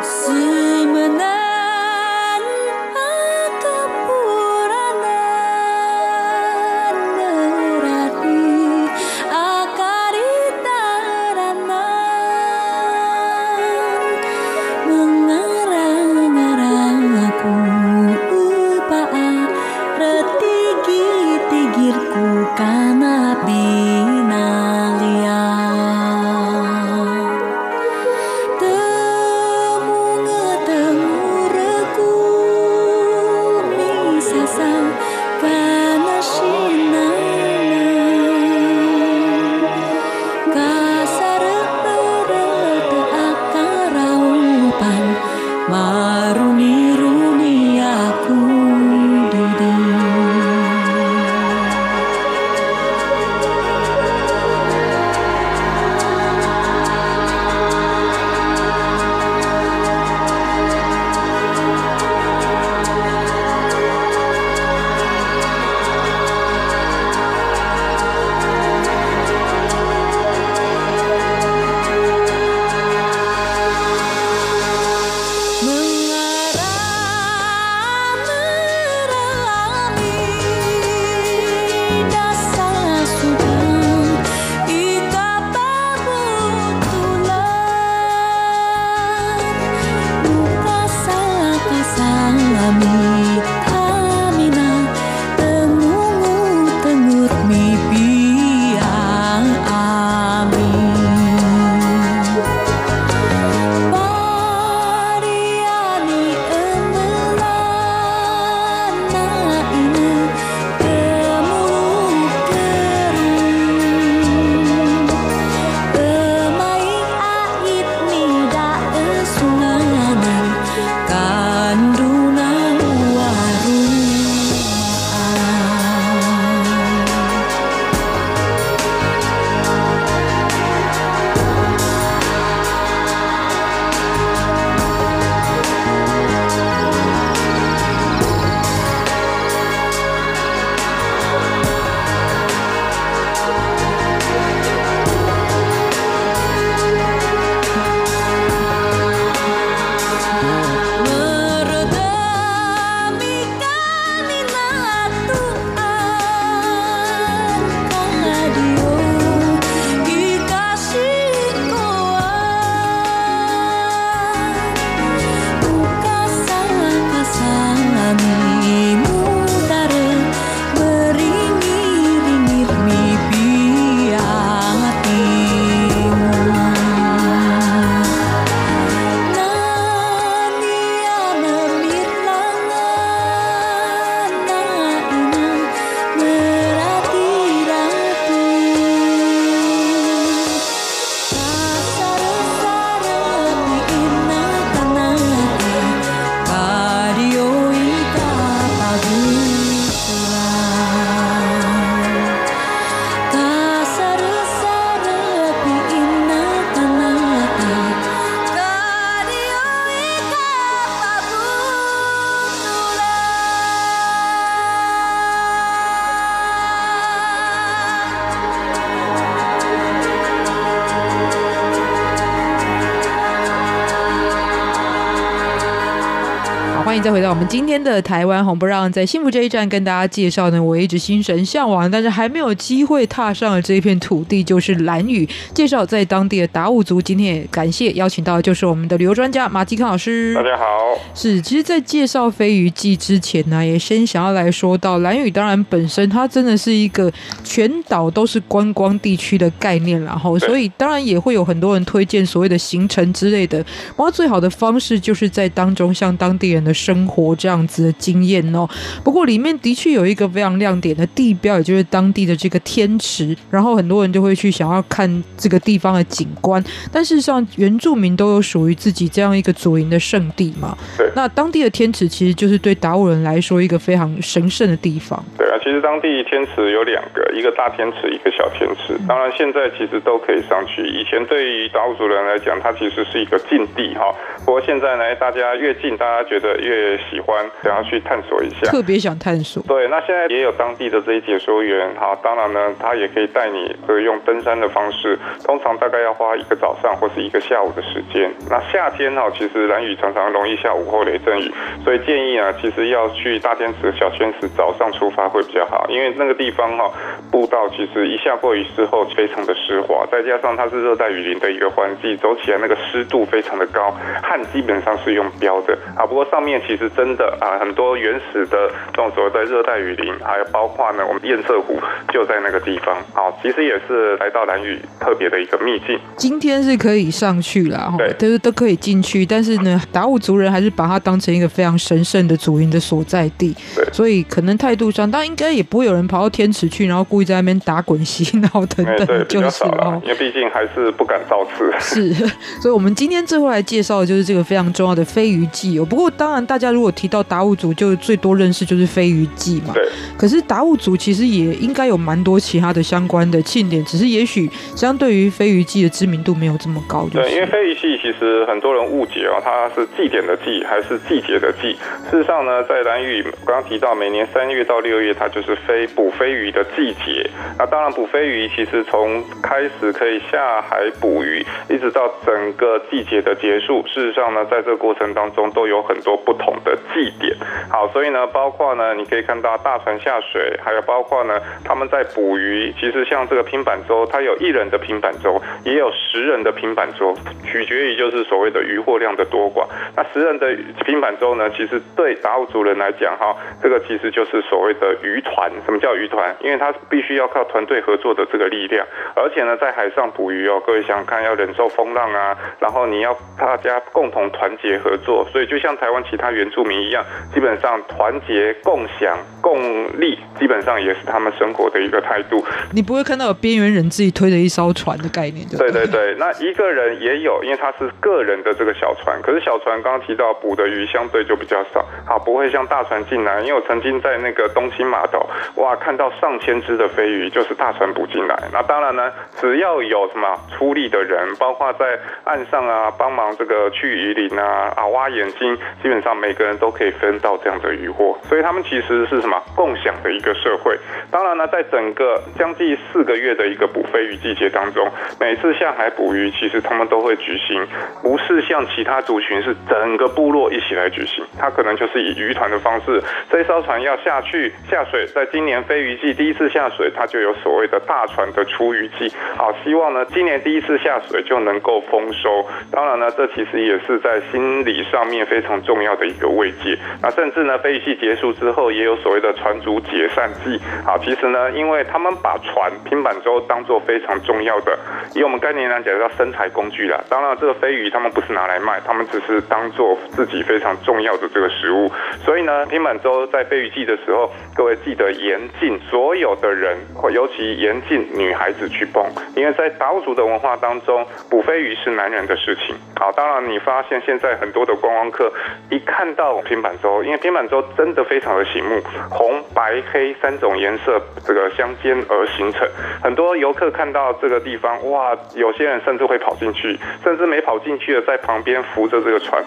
[227.02, 235.28] 迎再回到我们今天的台湾红不让，在幸福这一站跟大家介绍呢，我一直心神向往，但是还没有机会踏上的这一片土地，就是蓝屿。
[235.52, 240.32] 介绍在当地的达悟族，今天也感谢邀请到的就是我们的旅游专家马继康老师。
[240.34, 240.64] 大家好。
[241.12, 253.64] 是，其实，在介绍飞鱼季之前呢，也先想要来说到蓝屿，当然本身它真的是一个全岛都是观光地区的概念，然后所以当然也会有很多人推荐所谓的行程之类的。
[253.96, 258.68] 哇，最好的方式就是在当中向当地人的生活这样子的经验哦。
[259.04, 263.36] 不过里面的确有一个非常亮点的地标，也就是当地的这个天池。
[263.50, 266.62] 然后很多人就会去想要看这个地方的景观。
[266.92, 270.76] 但事实上，原住民都有属于自己这样一个祖营的圣地嘛。
[270.96, 271.10] 对。
[271.14, 275.22] 那当地的天池其实就是对达悟人来说一个非常神圣的地方。
[275.36, 278.98] 对啊，其实当地天池有两个，一个大天池，一个小天池。
[279.06, 280.82] 当然现在其实都可以上去。
[280.88, 284.14] 以前对于达悟族人来讲，它其实是一个禁地哈。
[284.44, 289.62] 不过现在呢，大家越近，大家觉得越喜欢，想要去探索一下，特别想探索。
[289.66, 298.30] 对，那现在也有当地的这些解说员哈，当然呢，他也可以带你这个用登山的方式，通常大概要花一个早上或是一个下午的时间。
[298.50, 301.52] 那夏天哈，其实蓝雨常常容易下午后雷阵雨，
[301.84, 306.90] 所以建议啊，其实要去大天池、小天池早上出发会比较好，因为那个地方哈，
[307.30, 313.94] 步道其实一下过雨之后非常的湿滑，再加上它是热带雨林的一个环境，走起来那个湿度非常的高。
[314.22, 321.78] 汗基本上是用飙的啊，不过上面其实真的啊，很多原始的这种所谓的热带雨林，还有包括呢，我们堰塞湖
[322.12, 325.98] 就在那个地方啊，其实也是来到兰屿特别的一个秘境。
[326.16, 341.70] 今天是可以上去了，对，都都可以进去，但是呢，达悟族人还是把它当成一个非常神圣的祖云的所在地，对，所以可能态度上，当然应该也不会有人跑到天池去，然后故意在那边打滚 洗脑等等，就是哦，因为毕竟还是不敢造次。
[341.78, 342.12] 是，
[342.60, 344.22] 所以我们今天最后来介绍的就是。
[344.22, 349.74] 这个非常重要的飞鱼季哦，不过当然，大家如果提到达悟族，就最多认识就是飞鱼季嘛。
[349.74, 349.86] 对。
[350.16, 357.06] 可是达悟族其实也应该有蛮多其他的相关的庆典，只是也许相对于飞鱼季的知名度没有这么高。
[357.12, 361.76] 对，因为飞鱼季其实很多人误解哦，它是祭典的祭还是季节的季？
[362.10, 367.28] 事实上呢，在蓝屿刚刚提到，每年三月到六月，它就是飞捕飞鱼的季节。
[367.58, 374.22] 那当然，捕飞鱼其实从开始可以下海捕鱼，一直到整个季节的结束，事实上。
[374.32, 377.34] 呢，在这个过程当中都有很多不同的祭典。
[377.70, 382.72] 好，所以呢，包括呢，你可以看到大船下水，还有包括呢，他们在捕鱼。
[382.78, 387.14] 其实像这个拼板舟，它有一人的拼板舟，也有十人的拼板舟，
[387.44, 389.64] 取决于就是所谓的渔获量的多寡。
[389.96, 395.50] 那十人的拼板舟呢，其实对达悟族人来讲，哈，这个其实就是所谓的渔团。
[395.64, 396.34] 什么叫渔团？
[396.40, 398.84] 因为它必须要靠团队合作的这个力量，
[399.14, 412.44] 而且呢，在海上捕鱼哦，各位想看，要忍受风浪啊，然后你要大家共同团结合作，所以就像台湾其他原住民一样，基本上团结、共享、共利，基本上也是他们生活的一个态度。
[412.72, 416.14] 你不会看到有边缘人自己推着一艘船的概念，对对对。
[416.18, 423.40] 那一个人也有，因为他是个人的这个小船，可是小船刚刚提到捕的鱼相对就比较少，好，不会像大船进来。
[423.40, 428.38] 因为我曾经在那个东兴码头，哇，看到上千只的飞鱼，就是大船捕进来。
[428.52, 440.78] 那当然呢，只要有什么出力的人，包括在岸上啊，帮忙这个去鱼鳞啊啊挖眼睛，基本上每个人都可以分到这样的渔获，所以他们其实是什么共享的一个社会。
[441.10, 447.66] 当然呢，在整个将近四个月的一个捕飞鱼季节当中，每次下海捕鱼，其实他们都会举行，
[448.00, 462.46] 不是像其他族群是整个部落一起来举行，他可能就是以渔团的方式，这艘船要下去下水，在今年飞鱼季第一次下水，它就有所谓的大船的出鱼季，好，希望呢今年第一次下水就能够丰收。
[462.70, 466.78] 当然呢，这其实也是在心理上面非常重要的一个慰藉。
[467.00, 470.60] 那甚至呢，飞鱼季结束之后，也有所谓的船主解散季。
[470.84, 474.78] 好，其实呢，因为他们把船拼板舟当做非常重要的，
[475.14, 477.02] 以我们概念来讲叫生财工具啦。
[477.08, 481.90] 当然，这个飞鱼他们不是拿来卖，他们只是当做自己非常重要的这个食物。
[482.24, 489.04] 所以呢，拼板舟在飞鱼季的时候，各位记得严禁所有的人，或尤其严禁女孩子去蹦，
[489.34, 492.74] 因为在达悟族的文化当中，捕飞鱼是男人的事情。
[492.96, 495.32] 好，当然你发现现在很多的观光客
[495.70, 502.68] 一看看到平板舟，因为平板舟真的非常的醒目，红、白、黑三种颜色这个相间而形成。
[503.00, 509.40] 很多游客看到这个地方，哇，有些人甚至会跑进去，甚至没跑进去的在旁边扶着这个船。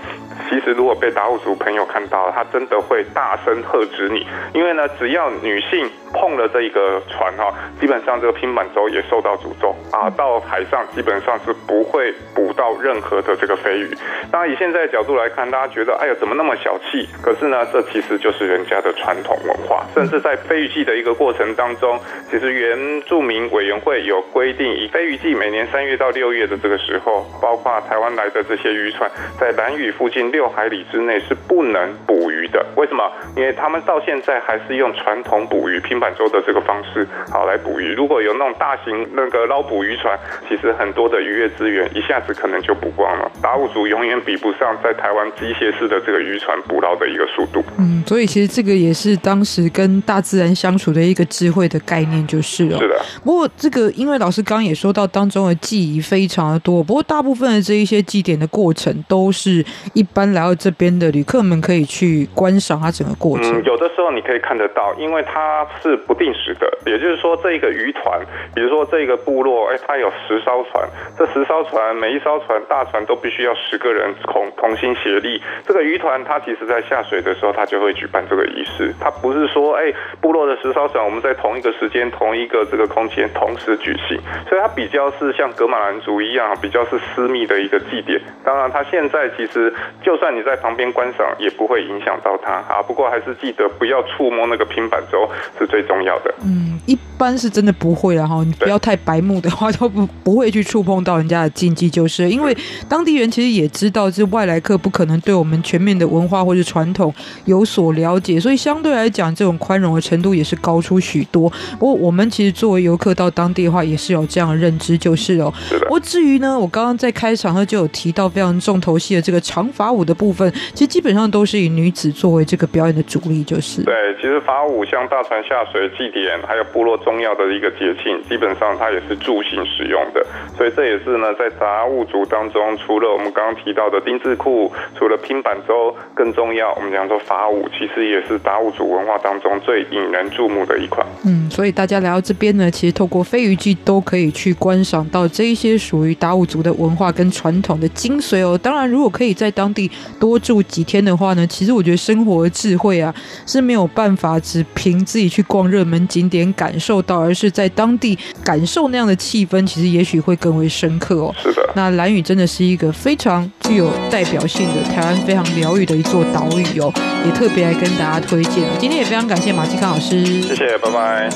[0.49, 5.91] 其实如果被打务组朋友看到，他真的会大声喝止你，因为呢，只要女性。
[6.15, 13.89] 碰了这一个船哈，基本上这个拼板舟也受到诅咒啊，到海上基本上是不会捕到任何的这个飞鱼。
[14.31, 17.07] 当然以现在的角度来看，大家觉得哎呀怎么那么小气？
[17.21, 21.99] 可是呢，这其实就是人家的传统文化，甚至在飞鱼季的一个过程当中，
[22.31, 32.65] 其实原住民委员会有规定，以飞鱼季每年三月到六月的这个时候，包括台湾来的这些渔船，在蓝屿附近六海里之内是不能捕鱼的。
[32.75, 33.11] 为什么？
[33.35, 37.93] 因为他们到现在还是用传统捕鱼拼板舟的这个方式好来捕鱼。
[37.93, 43.31] 如果有那种大型那个捞捕渔船，其实很多的渔业资源一下子可能就捕光了。
[43.41, 47.63] 达悟族永远比不上在台湾机械式的这个渔船捕捞的一个速度。
[47.77, 52.77] 嗯，所以其实这个也是当时跟大自然相处的一个智慧的概念，就是了。
[52.77, 52.95] 是的。
[53.23, 63.51] 不过这个，因为老师刚刚也说到当中的记忆非常的多，不过大部分的这一些祭典的过程，都是一般来到这边的旅客们可以去观赏它整个过程。
[63.51, 68.19] 嗯，有的时候你可以看得到，因为它是不定时的，也就是说这个渔团，
[68.53, 70.87] 比如说这个部落，哎，它有十艘船，
[71.17, 75.41] 这十艘船每一艘船大船都必须要十个人同同心协力。
[75.65, 79.91] 这个渔团它其实在下水的时候，它就会举办这个仪式，它不是说哎
[80.21, 88.19] 部落的十艘船我们在同一个时间同一个这个空间同时举行，所以它比较是像格玛兰族一样，比较是私密的一个祭典。
[88.43, 89.73] 当然，它现在其实
[90.03, 92.81] 就算你在旁边观赏，也不会影响到它啊。
[92.85, 96.33] 不过还是记得不要触摸那个拼板舟是最重要的。
[96.45, 102.55] 嗯，一般是真的不会啦哈，你不要太白目的话，都不不会去触碰到人家的禁忌，就是因为
[102.87, 107.13] 当地人其实也知道，是外来客不可能对我们全面的文化或者传统
[107.43, 111.51] 有所了解，所以相对来讲，这种宽容的程度也是高出许多。
[111.77, 115.53] 不过我们其实作为游客到当地的话，也是有这样的认知，就是哦。
[115.81, 123.83] 不过至于呢，我刚刚在开场呢就有提到非常重头戏的这个长发舞的部分，其实基本上都是以女子作为这个表演的主力，就是。
[123.83, 130.25] 对，其实法舞像大船下水祭典，还有部落重要的一个节庆，基本上它也是助兴使用的。
[130.57, 141.05] 所以这也是呢，在达悟族当中，除了我们刚刚提到的丁字裤，除了拼板舟，更重要，我们讲说法舞，其实也是达悟族文化当中最引人注目的一款。
[141.25, 148.57] 嗯，所以大家来到这边呢，其实透过飞鱼季都可以去观赏到这一些属于达悟族的文化跟传统的精髓哦。
[148.57, 149.89] 当然，如果可以在当地
[150.19, 153.13] 多住几天的话呢，其实我觉得生活智慧啊
[153.45, 161.33] 是没有办法只凭自己去逛热门景点感受到，而是在当地感受那样的气氛，其实也许会更为深刻哦。
[161.41, 166.91] 是的，那蓝屿真的是一个非常具有代表性的台湾非常疗愈的一座岛屿哦，
[167.23, 168.65] 也特别来跟大家推荐。
[168.77, 171.29] 今天也非常感谢马继康老师，谢谢，拜拜。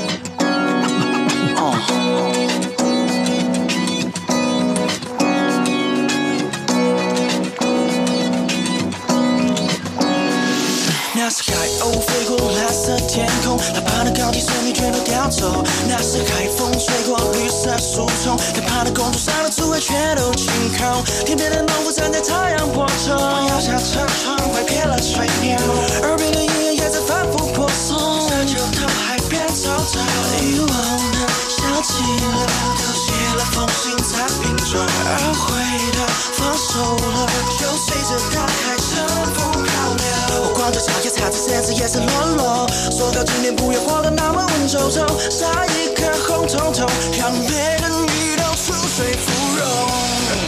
[1.55, 1.71] 那
[11.29, 15.63] 是海鸥飞过蓝色天空，哪怕那高低生命全都调走。
[15.87, 21.03] 那是海风吹过绿色树丛，哪怕那公主上的滋味全都清空。
[21.25, 25.55] 天边的农夫站在太阳光中，摇下车窗，快撇了吹牛。
[26.01, 29.99] 耳边的音乐也在反复播送，这就到海边走走。
[31.79, 32.03] 遗忘的想起
[32.35, 32.43] 了，
[32.75, 33.07] 都写
[33.37, 35.47] 了封信在瓶中，懊悔
[35.93, 35.97] 的
[36.33, 37.25] 放手了，
[37.57, 38.83] 就随着大海乘
[39.33, 40.03] 风漂流。
[40.43, 42.67] 我光着脚也踩着鞋子，颜色落落。
[42.91, 46.85] 说到今天不要活得那么文绉绉，杀一颗红彤彤，
[47.17, 49.63] 让别人遇到出水芙蓉。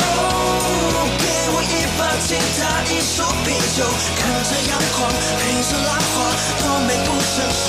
[0.03, 1.23] 哦，给
[1.55, 3.87] 我一把吉他，一束啤酒，
[4.19, 5.07] 看着阳光，
[5.39, 6.27] 配着浪花，
[6.59, 7.63] 多美不胜收。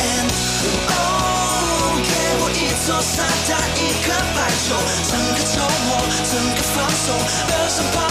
[0.00, 0.28] And，
[2.90, 4.74] 我一座沙滩，一颗白球，
[5.06, 7.14] 整个周末，整个放松，
[7.46, 8.02] 奔向八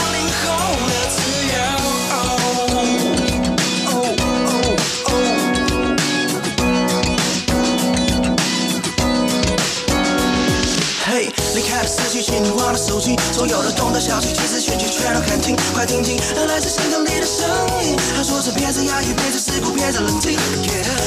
[11.80, 13.16] 离开了市区，请你忘了手机。
[13.32, 15.56] 所有的东大小事，其实选举全都看清。
[15.74, 17.48] 快听听，那来自心坎里的声
[17.84, 17.96] 音。
[18.16, 20.38] 他说着别再压抑，别再世故，别再冷静。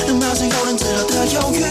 [0.07, 1.65] 那马上有人知道的忧郁，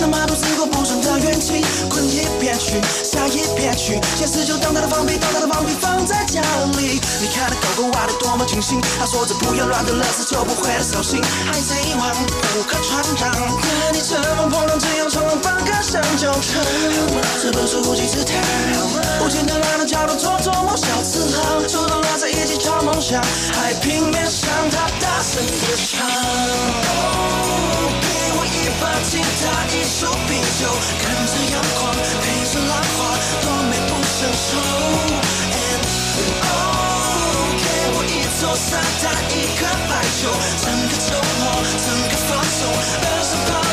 [0.00, 1.60] 那么多自顾不顺的怨气，
[1.90, 4.00] 滚一边去，下一边去。
[4.16, 6.40] 现实就当他的放屁，当他的放屁放在家
[6.80, 7.00] 里。
[7.20, 8.80] 你看那狗狗挖的多么精心。
[8.98, 11.20] 他说着不要乱的乐事就不会的手心。
[11.44, 12.08] 海贼王，
[12.56, 16.64] 不可船长，看你乘风破浪，只要冲浪翻个身就成。
[17.42, 17.74] 这不是。
[17.84, 18.40] 无稽时间
[18.70, 23.20] 让我无尽的拉扯交流做做梦小辞航主动拉在一起找梦想
[23.52, 26.06] 还平面向他大声歌唱。
[26.06, 28.06] ooo 给
[28.38, 30.70] 我一把吉他一束啤酒
[31.02, 31.90] 看着阳光
[32.22, 34.62] 陪着浪花多美不胜收。
[36.46, 40.30] Ooo 给我一座沙滩一颗白球
[40.62, 41.50] 整个周末
[41.82, 42.62] 整个放松。
[43.02, 43.63] 两手抱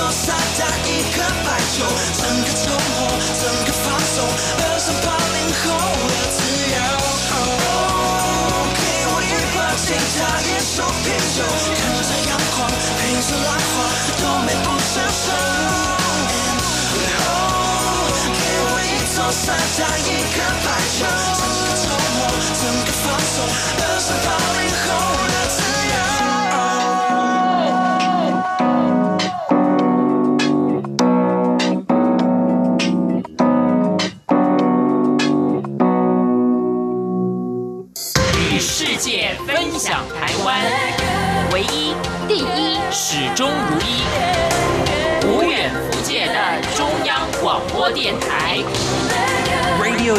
[0.00, 0.39] so sad.
[0.86, 1.84] 一颗白球，
[2.20, 3.08] 整个周末，
[3.40, 5.62] 整个放松，二十八零后
[6.08, 6.38] 的自
[6.70, 6.78] 由。
[8.74, 11.38] 给我一罐青他，一手啤酒，
[11.74, 12.58] 看着阳光，
[12.98, 13.72] 陪着浪花，
[14.20, 15.26] 都美不胜收。
[18.22, 20.66] 给我一座山，加一颗白
[20.98, 21.39] 球。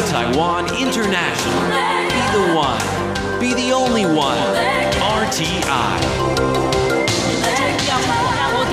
[0.06, 1.52] Taiwan International.
[2.08, 2.80] Be the one.
[3.38, 4.36] Be the only one.
[5.00, 6.00] RTI.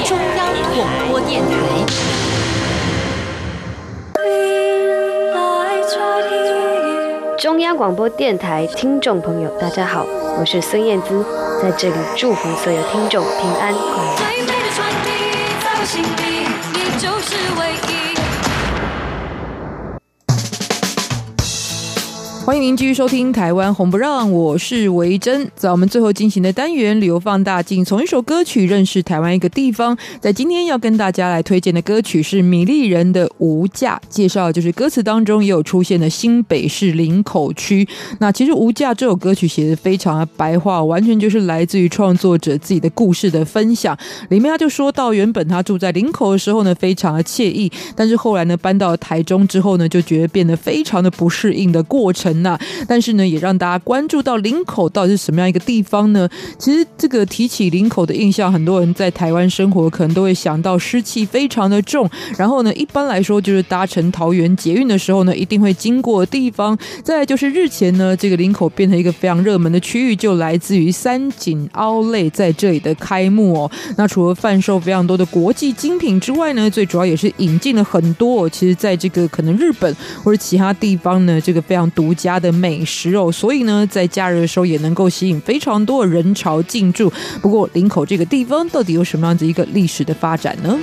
[0.06, 1.50] 中央广播电中央广播电台。
[7.38, 10.06] 中央广播电台听众朋友，大家好，
[10.40, 11.24] 我是孙燕姿，
[11.62, 13.80] 在这里祝福所有听众平安快
[16.34, 16.39] 乐。
[22.50, 25.48] 欢迎您继续收听《台湾红不让》，我是维珍。
[25.56, 29.96] 在我们最后进行的单元“旅游放大镜”，从一首歌曲认识台湾一个地方。
[30.20, 37.88] 在今天要跟大家来推荐的歌曲是米粒人的《无价》，介绍就是歌词当中也有出现的新北市林口区。
[38.18, 43.96] 那其实《无价》这首歌曲写的非常的白话，完全就是来自于创作者自己的故事的分享。
[44.30, 52.39] 里面他就说到，原本他住在林口的时候呢，非常的惬意，但是后来呢，搬到台中之后呢，就觉得变得非常的不适应的过程。
[52.42, 56.28] 那但是呢，也让大家关注到林口到底是什么样一个地方呢？
[56.58, 62.10] 其实这个提起林口的印象，很多人在台湾生活可能都会想到湿气非常的重。
[62.38, 66.78] 然后呢，一般来说就是搭乘桃园捷运的时候呢，一定会经过的地方。
[67.04, 73.72] 再就是日前呢，这个林口变成一个非常热门的区域，就来自于三井 Outlet 在这里的开幕哦。
[73.98, 87.12] 那除了贩售非常多的国际精品之外呢，最主要也是引进了很多哦，其实在这个可能日本或者其他地方呢，这个非常独家家的美食哦，所以呢，在假日的时候也能够吸引非常多的人潮进驻。
[87.42, 90.78] 不过，林口这个地方到底有什么样子一个历史的发展呢？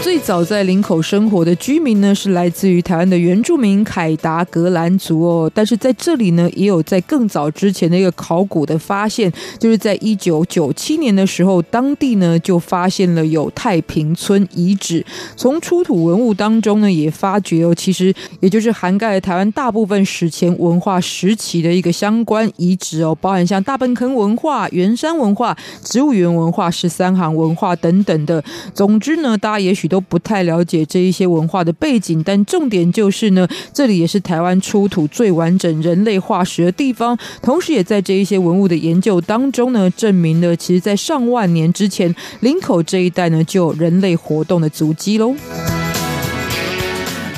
[0.00, 5.50] 最早在林口生活的居民呢，是来自于台湾的原住民凯达格兰族哦。
[5.52, 15.04] 但是在这里呢，也有在更早之前的一个考古的发现，就是在一九九七年的时候，当地呢就发现了有太平村遗址。
[15.36, 28.42] 从出土文物当中呢，也发觉哦，其实也就是涵盖了台湾大部分史前文化时期的一个相关遗址哦，包含像大坌坑文化、圆山文化、植物园文化、十三行文化等等的。
[28.72, 30.02] 总之呢，大家也许都。
[30.08, 45.34] 不太了解这一些文化的背景，但重点就是呢，这里也是台湾出土最完整人类化石的地方，同时也在这一些文物的研究当中呢，证明了其实在上万年之前，林口这一带呢就有人类活动的足迹喽。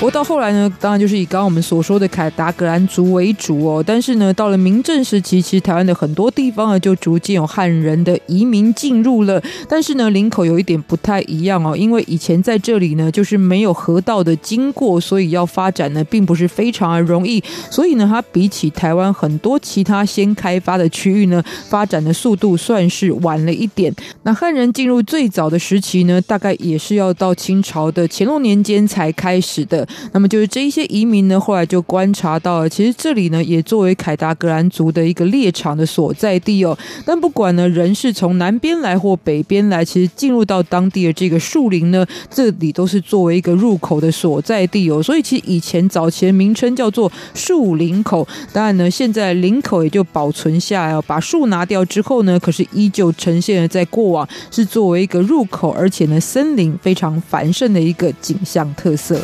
[0.01, 3.85] 不过到后来呢，当然就是以刚刚我们所说的凯达格兰族为主哦。
[3.87, 9.39] 但是呢，到了明郑时期，其实台湾的很多地方呢，就逐渐有汉人的移民进入了。
[9.69, 17.45] 但是呢，林口有一点不太一样哦，因为以前在这里呢，就是没有河道的经过，所以要发展呢，并不是非常的容易。
[17.71, 23.95] 所以呢，它比起台湾很多其他先开发的区域呢，发展的速度算是晚了一点。
[24.23, 29.87] 那汉人进入最早的时期呢，大概也是要到清朝的乾隆年间才开始的。
[30.13, 36.77] 那么就是这一些移民呢，后来就观察到了，其实这里呢也作为凯达格兰族的一个猎场的所在地哦。
[37.05, 45.03] 但不管呢人是从南边来或北边来，其实进入到当地的这个树林呢，这里都是作为一个入口的所在地哦。
[45.03, 51.03] 所以其实以前早期的名称叫做树林口，当然呢现在林口也就保存下来哦。
[51.07, 59.21] 把树拿掉之后呢，可是依旧呈现了在过往是作为一个入口，而且呢森林非常繁盛的一个景象特色。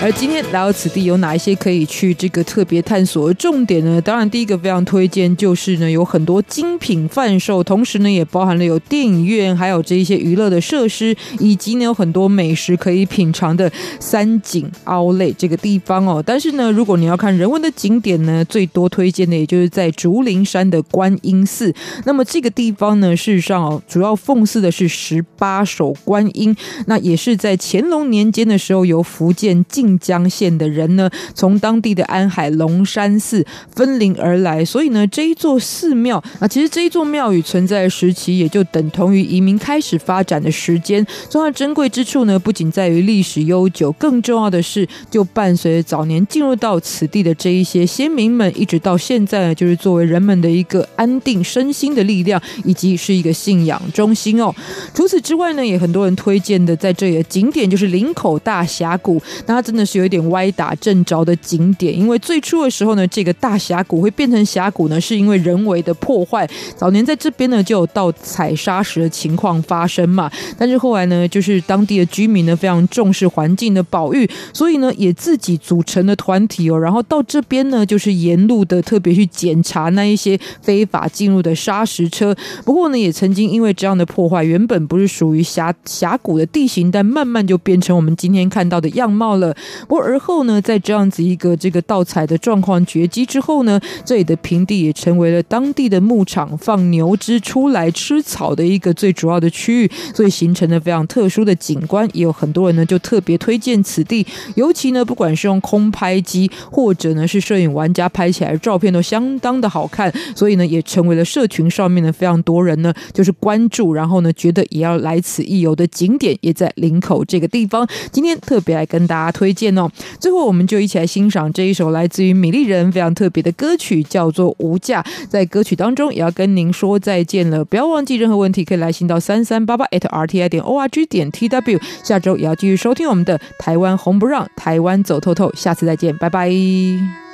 [0.00, 4.00] 而今天来到此地有哪一些可以去这个特别探索的重点呢？
[4.00, 13.68] 当然，第一个非常推荐就是呢，有很多精品贩售，同时呢，也包含了有电影院，还有这一些娱乐的设施，以及呢有很多美食可以品尝的
[13.98, 16.22] 三井奥类这个地方哦。
[16.24, 21.74] 但是呢，如果你要看人文的景点呢，最多推荐的也就是在竹林山的观音寺。
[22.04, 41.06] 那么这个地方呢，事实上哦，主要奉祀的是十八手观音，那也是在乾隆年间的时候由福建进靖江县的人呢，从当地的安海龙山寺分灵而来，所以呢，这一座寺庙啊，其实这一座庙宇存在的时期也就等同于移民开始发展的时间。
[41.30, 54.54] 重要珍贵之处呢，不仅在于历史悠久，更重要的是，就伴随着早年进入到此地的这一些先民们，一直到现在呢，就是作为人们的一个安定身心的力量，以及是一个信仰中心哦。
[54.92, 66.48] 除此之外呢，也很多人推荐的在这里的景点就是林口大峡谷，那真那是有一点歪打正着的景点，因为最初的时候呢，这个大峡谷会变成峡谷呢，是因为人为的破坏。
[66.76, 82.36] 早年在这边呢，就有盗采砂石的情况发生嘛，但是后来呢，就是当地的居民呢，非常重视环境的保育，所以呢，也自己组成了团体哦，然后到这边呢，就是沿路的特别去检查那一些非法进入的砂石车。
[82.64, 89.54] 不过呢，也曾经因为这样的破坏，原本不是属于峡峡谷的地形，但慢慢就变成我们今天看到的样貌了。
[89.86, 102.08] 不过而后呢，在这样子一个这个盗采的状况绝迹之后呢，这里的平地也成为了当地的牧场，放牛只出来吃草的一个最主要的区域，所以形成了非常特殊的景观。
[102.12, 110.12] 也有很多人呢，就特别推荐此地，尤其呢，不管是用空拍机，或者呢是摄影玩家拍起来的照片，都相当的好看。
[110.34, 117.86] 所以呢，也成为了社群上面的非常多人呢，就是关注，然后呢，觉得也要来此一游的景点，也在林口这个地方。
[118.10, 119.90] 今天特别来跟大家推荐哦。
[120.20, 125.02] 最后，我们就一起来欣赏这一首来自于米粒人非常特别的歌曲，叫做《无价》。
[125.28, 127.64] 在歌曲当中，也要跟您说再见了。
[127.64, 131.80] 不要忘记，任何问题可以来信到三三八八 at rti 点 org 点 tw。
[132.04, 135.52] 下周也要继续收听我们的台湾红不让，台湾走透透。
[135.54, 137.27] 下次再见，拜拜。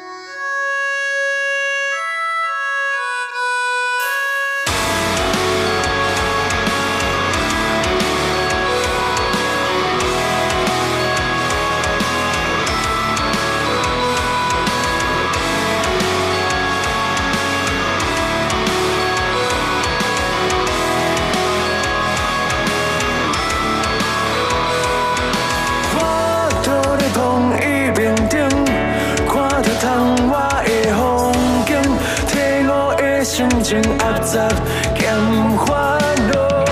[33.74, 34.48] 情狭窄，
[34.96, 35.12] 兼
[35.56, 35.98] 烦
[36.30, 36.64] 恼，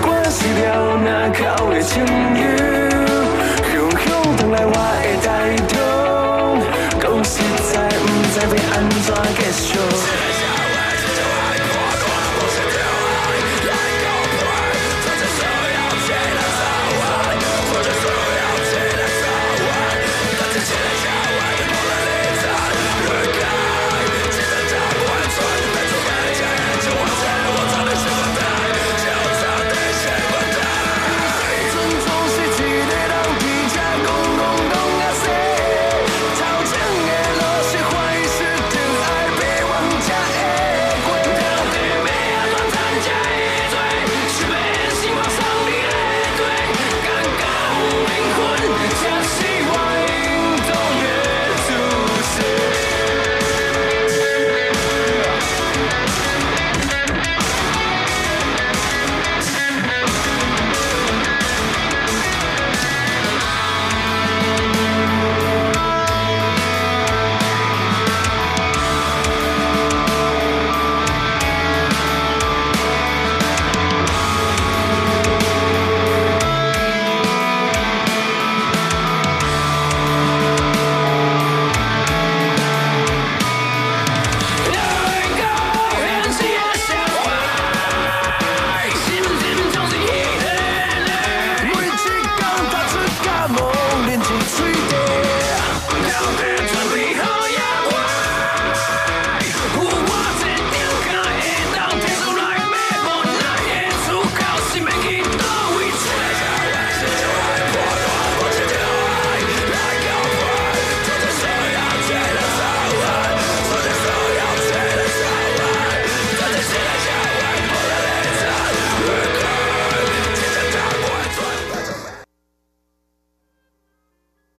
[0.00, 2.17] 关系了那口的情。